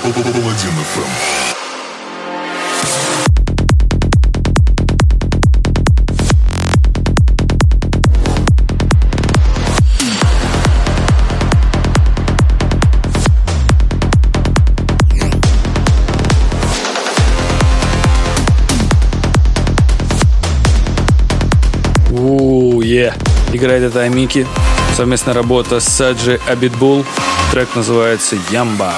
Паладин 0.03 0.76
ФМ. 0.94 1.40
Играет 23.53 23.82
это 23.82 24.01
Амики. 24.01 24.46
Совместная 24.96 25.34
работа 25.34 25.80
с 25.80 25.84
Саджи 25.84 26.40
Абитбул. 26.46 27.05
Трек 27.53 27.68
называется 27.74 28.36
«Ямба». 28.51 28.94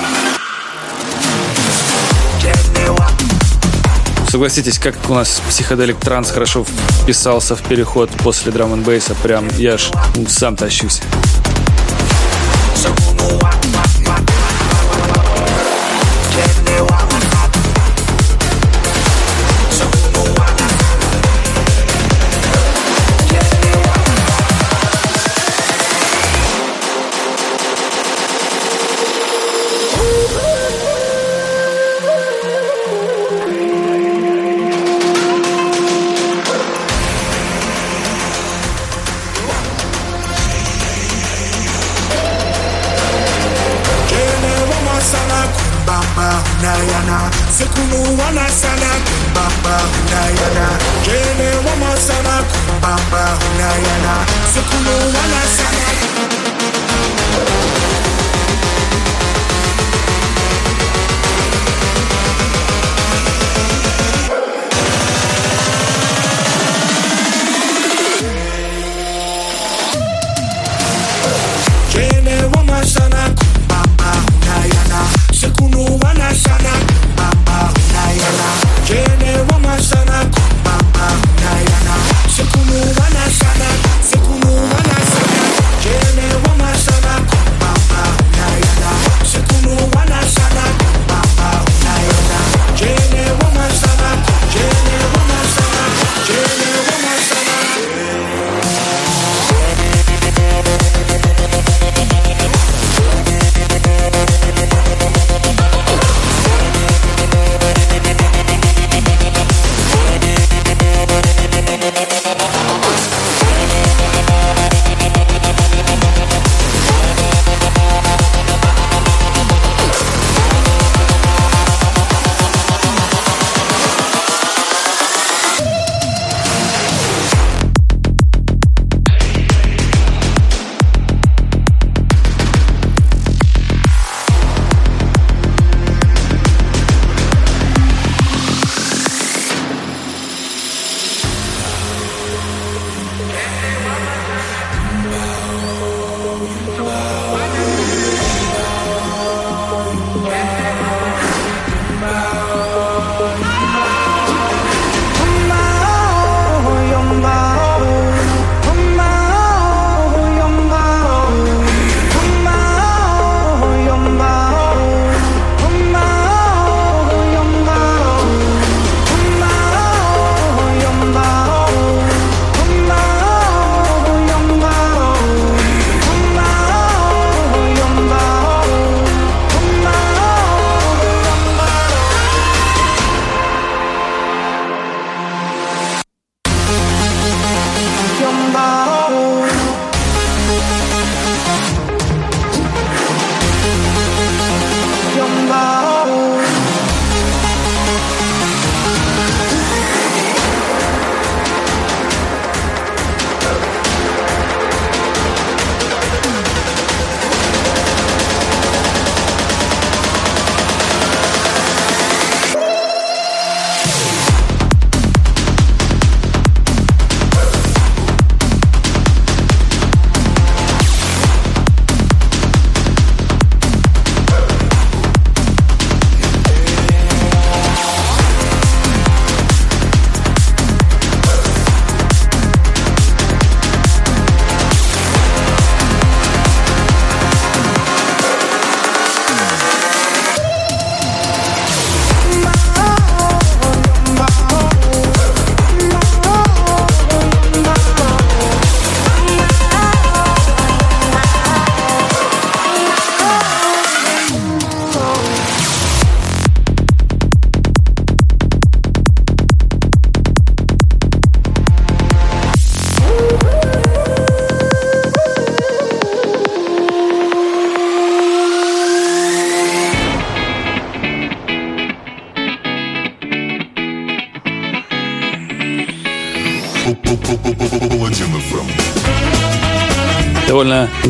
Согласитесь, 4.33 4.79
как 4.79 4.95
у 5.11 5.13
нас 5.13 5.43
психоделик 5.47 5.99
транс 5.99 6.31
хорошо 6.31 6.65
вписался 7.03 7.55
в 7.55 7.61
переход 7.61 8.09
после 8.25 8.51
драм 8.51 8.73
н 8.73 8.83
бейса 8.83 9.15
Прям 9.23 9.47
я 9.59 9.77
ж 9.77 9.91
сам 10.27 10.57
тащусь. 10.57 11.03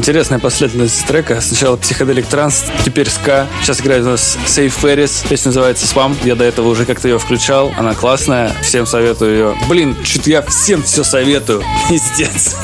Интересная 0.03 0.41
последовательность 0.41 1.07
трека. 1.07 1.41
Сначала 1.41 1.77
психоделик 1.77 2.27
транс, 2.27 2.65
теперь 2.85 3.09
ска. 3.09 3.47
Сейчас 3.63 3.81
играет 3.81 4.03
у 4.05 4.09
нас 4.09 4.37
Сейф 4.49 4.83
Ferris. 4.83 5.25
Песня 5.29 5.51
называется 5.51 5.87
«Спам». 5.87 6.17
Я 6.25 6.35
до 6.35 6.43
этого 6.43 6.71
уже 6.71 6.87
как-то 6.87 7.07
ее 7.07 7.21
включал. 7.21 7.73
Она 7.77 7.95
классная. 7.95 8.53
Всем 8.63 8.85
советую 8.85 9.33
ее. 9.33 9.57
Блин, 9.69 9.97
что-то 10.03 10.29
я 10.31 10.43
всем 10.43 10.83
все 10.83 11.05
советую. 11.05 11.63
Пиздец. 11.89 12.57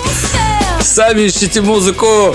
Сами 0.80 1.26
ищите 1.26 1.60
музыку. 1.60 2.34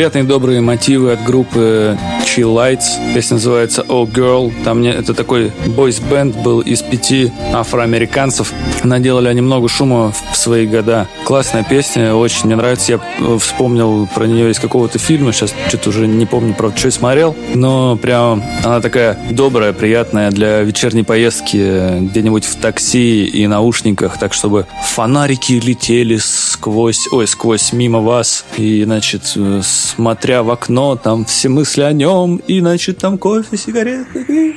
Приятные 0.00 0.24
добрые 0.24 0.62
мотивы 0.62 1.12
от 1.12 1.22
группы 1.22 1.98
Chill 2.30 2.54
Lights. 2.54 3.12
Песня 3.12 3.34
называется 3.34 3.84
Oh 3.88 4.06
Girl. 4.06 4.52
Там 4.64 4.82
не- 4.82 4.92
это 4.92 5.14
такой 5.14 5.50
бойс-бенд 5.66 6.36
был 6.36 6.60
из 6.60 6.80
пяти 6.80 7.32
афроамериканцев. 7.52 8.52
Наделали 8.84 9.26
они 9.26 9.40
много 9.40 9.68
шума 9.68 10.12
в 10.32 10.36
свои 10.36 10.66
года. 10.66 11.08
Классная 11.24 11.64
песня, 11.64 12.14
очень 12.14 12.46
мне 12.46 12.54
нравится. 12.56 12.92
Я 12.92 13.00
э, 13.18 13.38
вспомнил 13.40 14.08
про 14.14 14.26
нее 14.26 14.50
из 14.52 14.60
какого-то 14.60 14.98
фильма. 14.98 15.32
Сейчас 15.32 15.52
что-то 15.68 15.88
уже 15.88 16.06
не 16.06 16.24
помню, 16.26 16.54
правда, 16.54 16.78
что 16.78 16.90
смотрел. 16.92 17.34
Но 17.54 17.96
прям 17.96 18.44
она 18.64 18.80
такая 18.80 19.18
добрая, 19.30 19.72
приятная 19.72 20.30
для 20.30 20.60
вечерней 20.62 21.02
поездки 21.02 21.58
э, 21.60 21.98
где-нибудь 22.00 22.44
в 22.44 22.56
такси 22.56 23.24
и 23.24 23.46
наушниках, 23.48 24.18
так 24.18 24.34
чтобы 24.34 24.66
фонарики 24.84 25.54
летели 25.54 26.16
сквозь, 26.16 27.08
ой, 27.10 27.26
сквозь 27.26 27.72
мимо 27.72 27.98
вас. 28.00 28.44
И, 28.56 28.84
значит, 28.84 29.32
э, 29.34 29.62
смотря 29.64 30.42
в 30.44 30.50
окно, 30.50 30.94
там 30.96 31.24
все 31.24 31.48
мысли 31.48 31.82
о 31.82 31.92
нем, 31.92 32.19
и, 32.28 32.60
значит, 32.60 32.98
там 32.98 33.18
кофе, 33.18 33.56
сигареты. 33.56 34.56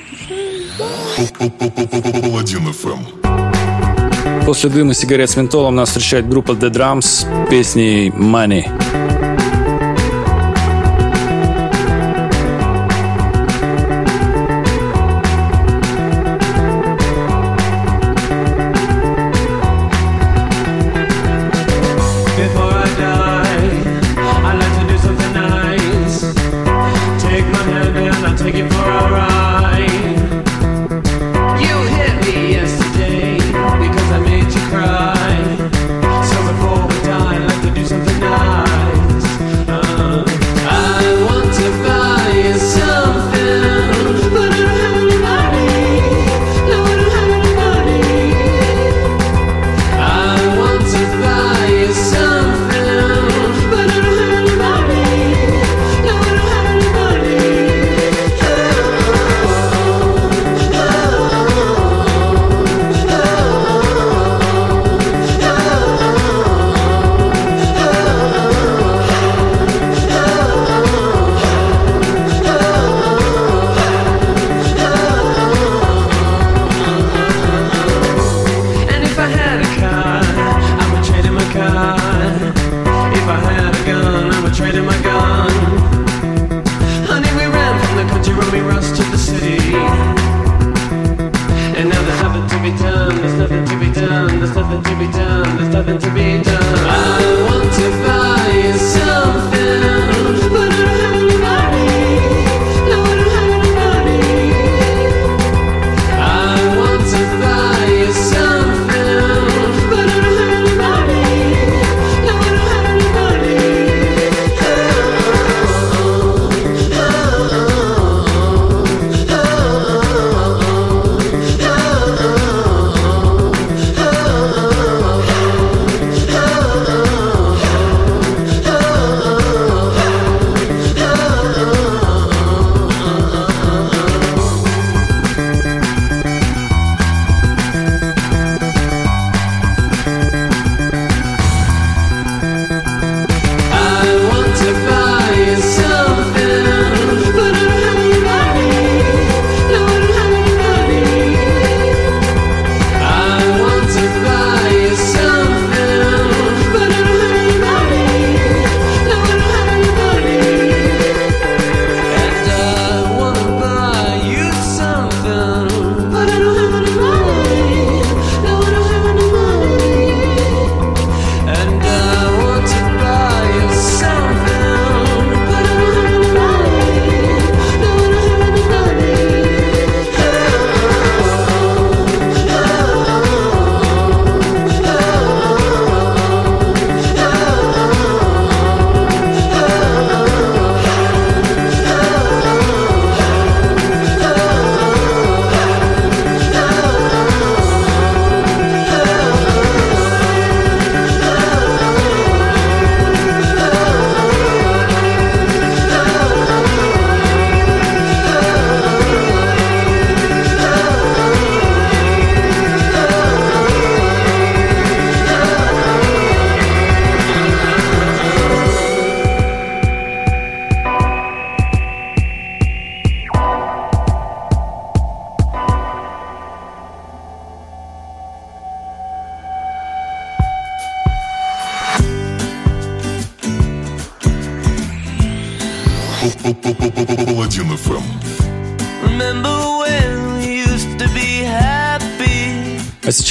Паладин 2.21 2.67
FM. 2.67 4.45
После 4.45 4.69
дыма 4.69 4.93
сигарет 4.93 5.29
с 5.29 5.37
ментолом 5.37 5.75
нас 5.75 5.89
встречает 5.89 6.27
группа 6.27 6.51
The 6.51 6.69
Drums 6.69 7.01
с 7.01 7.25
песней 7.49 8.09
Money. 8.09 8.82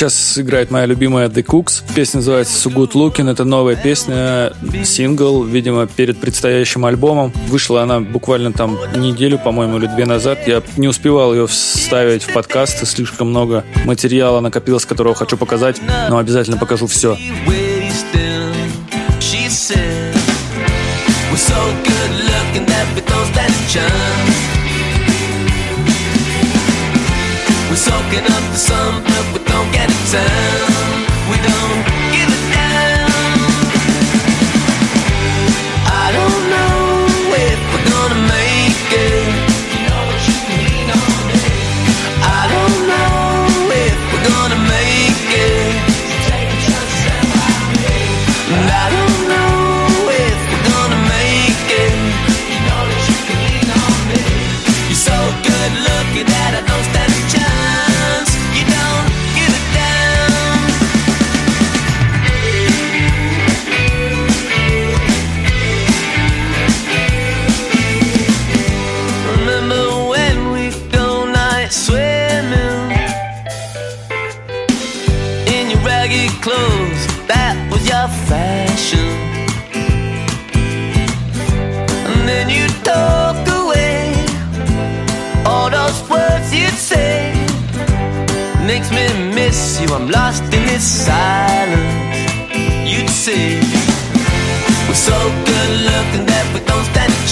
Сейчас 0.02 0.36
играет 0.36 0.72
моя 0.72 0.86
любимая 0.86 1.28
The 1.28 1.44
Cooks. 1.44 1.84
Песня 1.94 2.18
называется 2.18 2.68
So 2.68 2.74
Good 2.74 2.94
Looking. 2.94 3.30
Это 3.30 3.44
новая 3.44 3.76
песня, 3.76 4.52
сингл, 4.84 5.44
видимо, 5.44 5.86
перед 5.86 6.18
предстоящим 6.18 6.84
альбомом. 6.86 7.32
Вышла 7.46 7.84
она 7.84 8.00
буквально 8.00 8.52
там 8.52 8.76
неделю, 8.96 9.38
по-моему, 9.38 9.78
или 9.78 9.86
две 9.86 10.04
назад. 10.04 10.40
Я 10.48 10.60
не 10.76 10.88
успевал 10.88 11.32
ее 11.32 11.46
вставить 11.46 12.24
в 12.24 12.32
подкасты. 12.32 12.84
Слишком 12.84 13.28
много 13.28 13.62
материала 13.84 14.40
накопилось, 14.40 14.86
которого 14.86 15.14
хочу 15.14 15.36
показать. 15.36 15.80
Но 16.10 16.18
обязательно 16.18 16.56
покажу 16.56 16.88
все. 16.88 17.16
Soaking 27.72 28.26
up 28.26 28.44
the 28.52 28.58
sun, 28.58 29.02
but 29.02 29.32
we 29.32 29.41
sense 30.12 30.61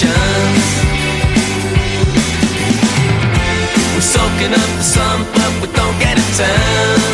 emotions. 0.02 0.64
We're 3.94 4.00
soaking 4.00 4.52
up 4.52 4.70
the 4.78 4.82
sun, 4.82 5.26
but 5.34 5.52
we 5.60 5.72
don't 5.74 5.98
get 5.98 6.18
a 6.18 6.36
turn. 6.36 7.09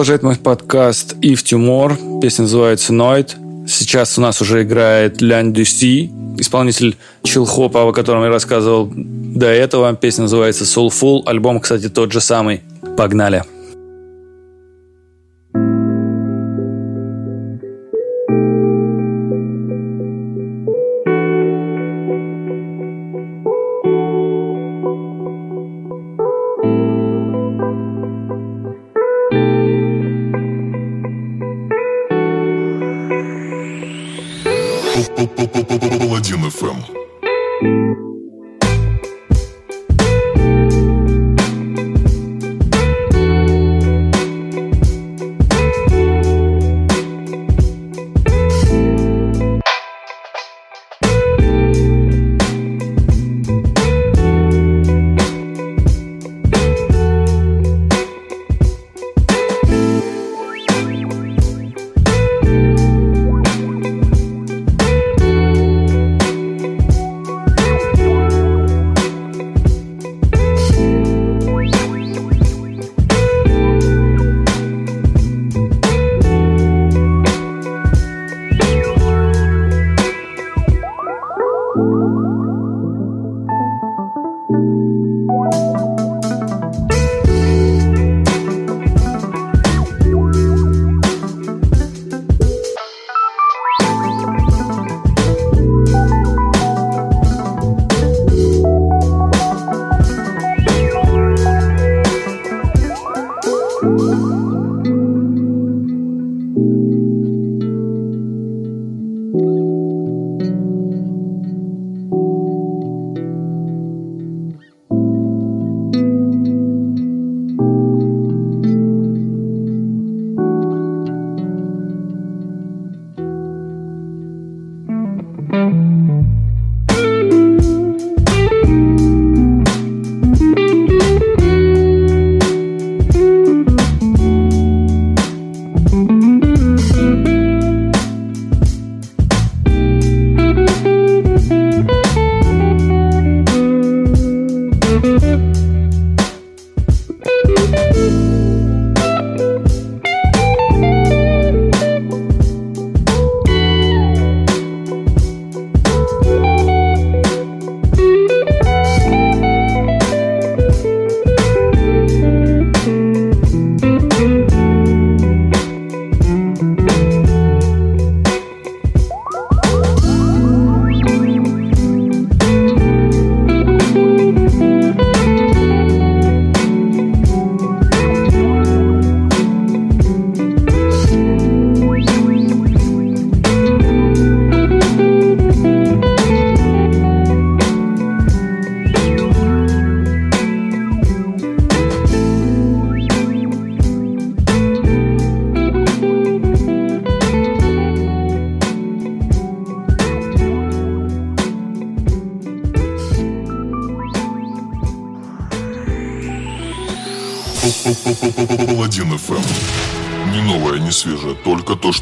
Продолжает 0.00 0.22
мой 0.22 0.36
подкаст 0.36 1.16
If 1.20 1.42
Тимур. 1.42 1.94
Песня 2.22 2.44
называется 2.44 2.94
Noid. 2.94 3.66
Сейчас 3.68 4.16
у 4.16 4.22
нас 4.22 4.40
уже 4.40 4.62
играет 4.62 5.20
Лян 5.20 5.52
Дюси, 5.52 6.10
исполнитель 6.38 6.96
чилхопа, 7.22 7.86
о 7.86 7.92
котором 7.92 8.22
я 8.22 8.30
рассказывал 8.30 8.90
до 8.94 9.48
этого. 9.48 9.94
Песня 9.94 10.22
называется 10.22 10.64
Soulful. 10.64 11.24
Альбом, 11.26 11.60
кстати, 11.60 11.90
тот 11.90 12.12
же 12.12 12.22
самый. 12.22 12.62
Погнали. 12.96 13.44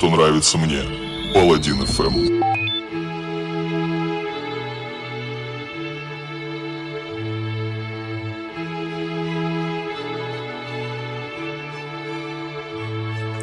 Что 0.09 0.17
нравится 0.17 0.59
мне. 0.59 0.81
Паладин 1.35 1.83
FM. 1.83 2.43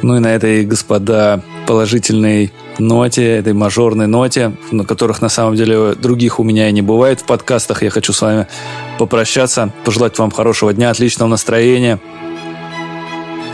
Ну 0.02 0.16
и 0.16 0.20
на 0.20 0.28
этой, 0.28 0.64
господа, 0.64 1.42
положительной 1.66 2.52
ноте, 2.78 3.38
этой 3.38 3.52
мажорной 3.52 4.06
ноте, 4.06 4.52
на 4.70 4.84
которых 4.84 5.20
на 5.20 5.28
самом 5.28 5.56
деле 5.56 5.94
других 5.94 6.38
у 6.38 6.44
меня 6.44 6.68
и 6.68 6.72
не 6.72 6.82
бывает 6.82 7.20
в 7.20 7.24
подкастах, 7.24 7.82
я 7.82 7.90
хочу 7.90 8.12
с 8.12 8.22
вами 8.22 8.46
попрощаться, 8.98 9.72
пожелать 9.84 10.18
вам 10.18 10.30
хорошего 10.30 10.72
дня, 10.72 10.90
отличного 10.90 11.28
настроения. 11.28 11.98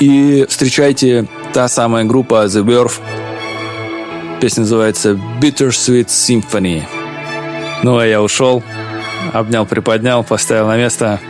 И 0.01 0.47
встречайте 0.48 1.28
та 1.53 1.69
самая 1.69 2.05
группа 2.05 2.47
The 2.47 2.65
Verve. 2.65 3.01
Песня 4.41 4.62
называется 4.62 5.19
Bittersweet 5.41 6.07
Symphony. 6.07 6.83
Ну, 7.83 7.99
а 7.99 8.07
я 8.07 8.23
ушел, 8.23 8.62
обнял, 9.33 9.66
приподнял, 9.66 10.24
поставил 10.24 10.66
на 10.66 10.77
место. 10.77 11.20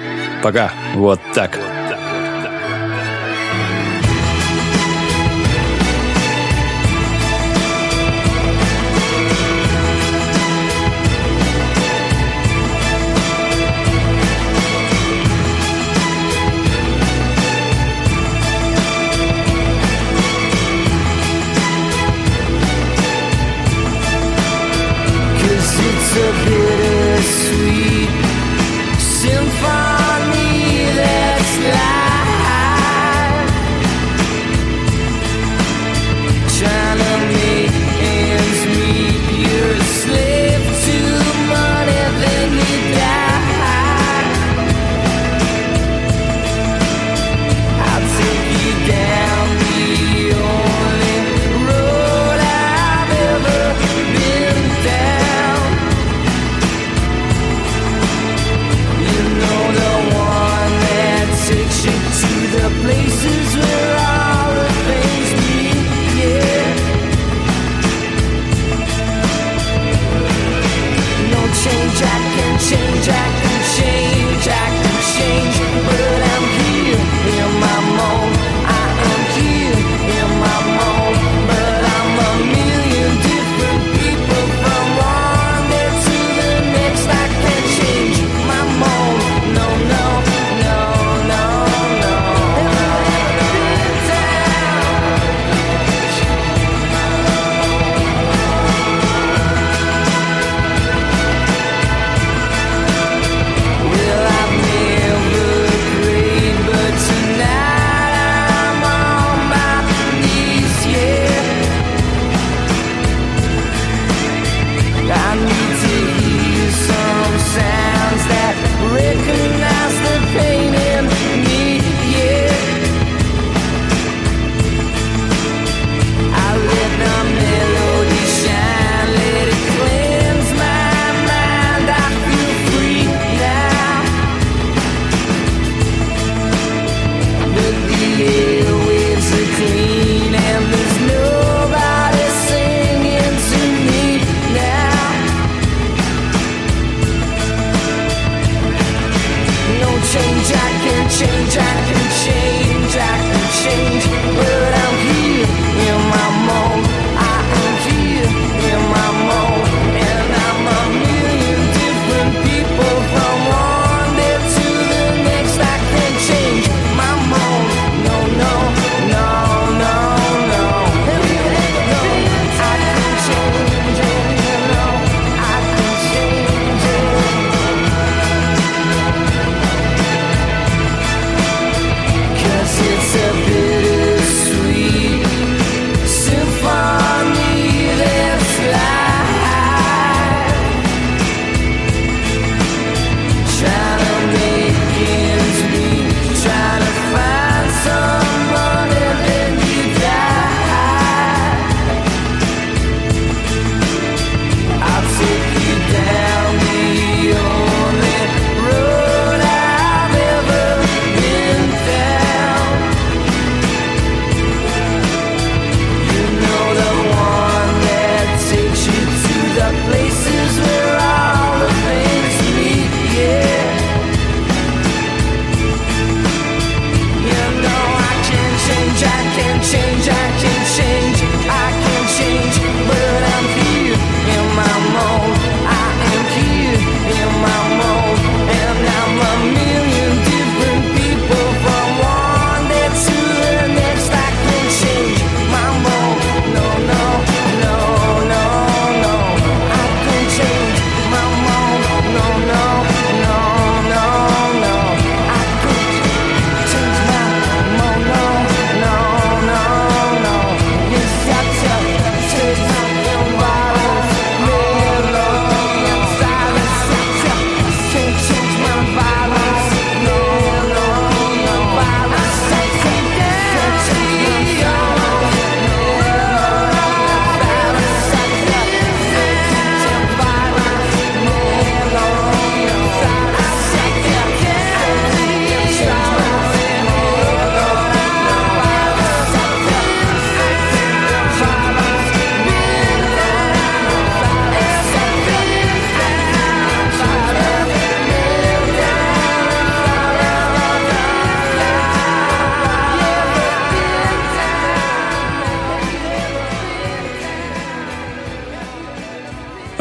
Пока. 0.43 0.73
Вот 0.94 1.20
так. 1.35 1.59
Cause 1.59 1.81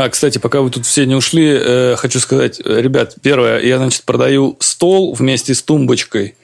А, 0.04 0.10
кстати, 0.10 0.40
пока 0.40 0.62
вы 0.62 0.72
тут 0.72 0.88
все 0.88 1.06
не 1.06 1.14
ушли, 1.14 1.48
э, 1.48 1.96
хочу 1.96 2.20
сказать, 2.20 2.60
э, 2.60 2.82
ребят, 2.82 3.16
первое, 3.22 3.62
я, 3.62 3.78
значит, 3.78 4.04
продаю 4.04 4.58
стол 4.60 5.14
вместе 5.14 5.54
с 5.54 5.62
тумбочкой. 5.62 6.36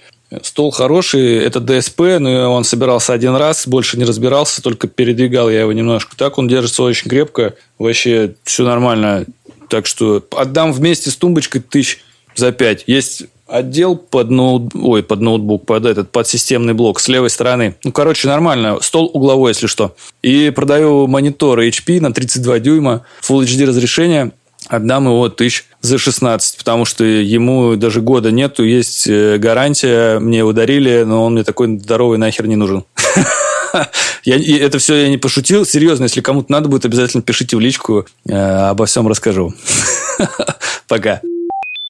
Стол 0.43 0.69
хороший, 0.69 1.37
это 1.37 1.59
ДСП, 1.59 2.19
но 2.19 2.53
он 2.53 2.63
собирался 2.65 3.13
один 3.13 3.35
раз, 3.35 3.65
больше 3.67 3.97
не 3.97 4.03
разбирался, 4.03 4.61
только 4.61 4.87
передвигал 4.87 5.49
я 5.49 5.61
его 5.61 5.71
немножко. 5.71 6.15
Так 6.15 6.37
он 6.37 6.47
держится 6.47 6.83
очень 6.83 7.09
крепко, 7.09 7.55
вообще 7.79 8.35
все 8.43 8.63
нормально. 8.63 9.25
Так 9.69 9.87
что 9.87 10.23
отдам 10.35 10.71
вместе 10.71 11.09
с 11.09 11.15
тумбочкой 11.15 11.61
тысяч 11.61 12.03
за 12.35 12.51
пять. 12.51 12.83
Есть 12.85 13.23
отдел 13.47 13.95
под 13.95 14.29
ноут... 14.29 14.73
Ой, 14.75 15.03
под 15.03 15.21
ноутбук, 15.21 15.65
под 15.65 15.85
этот, 15.85 16.11
под 16.11 16.27
системный 16.27 16.73
блок 16.73 16.99
с 16.99 17.07
левой 17.07 17.29
стороны. 17.29 17.75
Ну, 17.83 17.91
короче, 17.91 18.27
нормально. 18.27 18.77
Стол 18.81 19.09
угловой, 19.13 19.51
если 19.51 19.67
что. 19.67 19.95
И 20.21 20.51
продаю 20.51 21.07
мониторы 21.07 21.69
HP 21.69 22.01
на 22.01 22.13
32 22.13 22.59
дюйма, 22.59 23.05
Full 23.21 23.43
HD 23.43 23.65
разрешение. 23.65 24.31
Отдам 24.67 25.05
его 25.05 25.29
тысяч 25.29 25.65
за 25.81 25.97
16, 25.97 26.57
потому 26.57 26.83
что 26.83 27.05
ему 27.05 27.75
даже 27.77 28.01
года 28.01 28.31
нету, 28.31 28.65
есть 28.65 29.07
э, 29.07 29.37
гарантия, 29.37 30.19
мне 30.19 30.39
его 30.39 30.51
дарили, 30.51 31.03
но 31.03 31.23
он 31.23 31.33
мне 31.33 31.43
такой 31.43 31.77
здоровый 31.77 32.17
нахер 32.17 32.47
не 32.47 32.57
нужен. 32.57 32.83
Я, 34.23 34.65
это 34.65 34.79
все 34.79 34.95
я 34.95 35.09
не 35.09 35.17
пошутил. 35.17 35.65
Серьезно, 35.65 36.03
если 36.03 36.21
кому-то 36.21 36.51
надо 36.51 36.67
будет, 36.67 36.85
обязательно 36.85 37.23
пишите 37.23 37.55
в 37.55 37.59
личку. 37.59 38.05
Э, 38.27 38.69
обо 38.69 38.85
всем 38.85 39.07
расскажу. 39.07 39.53
Пока. 40.87 41.21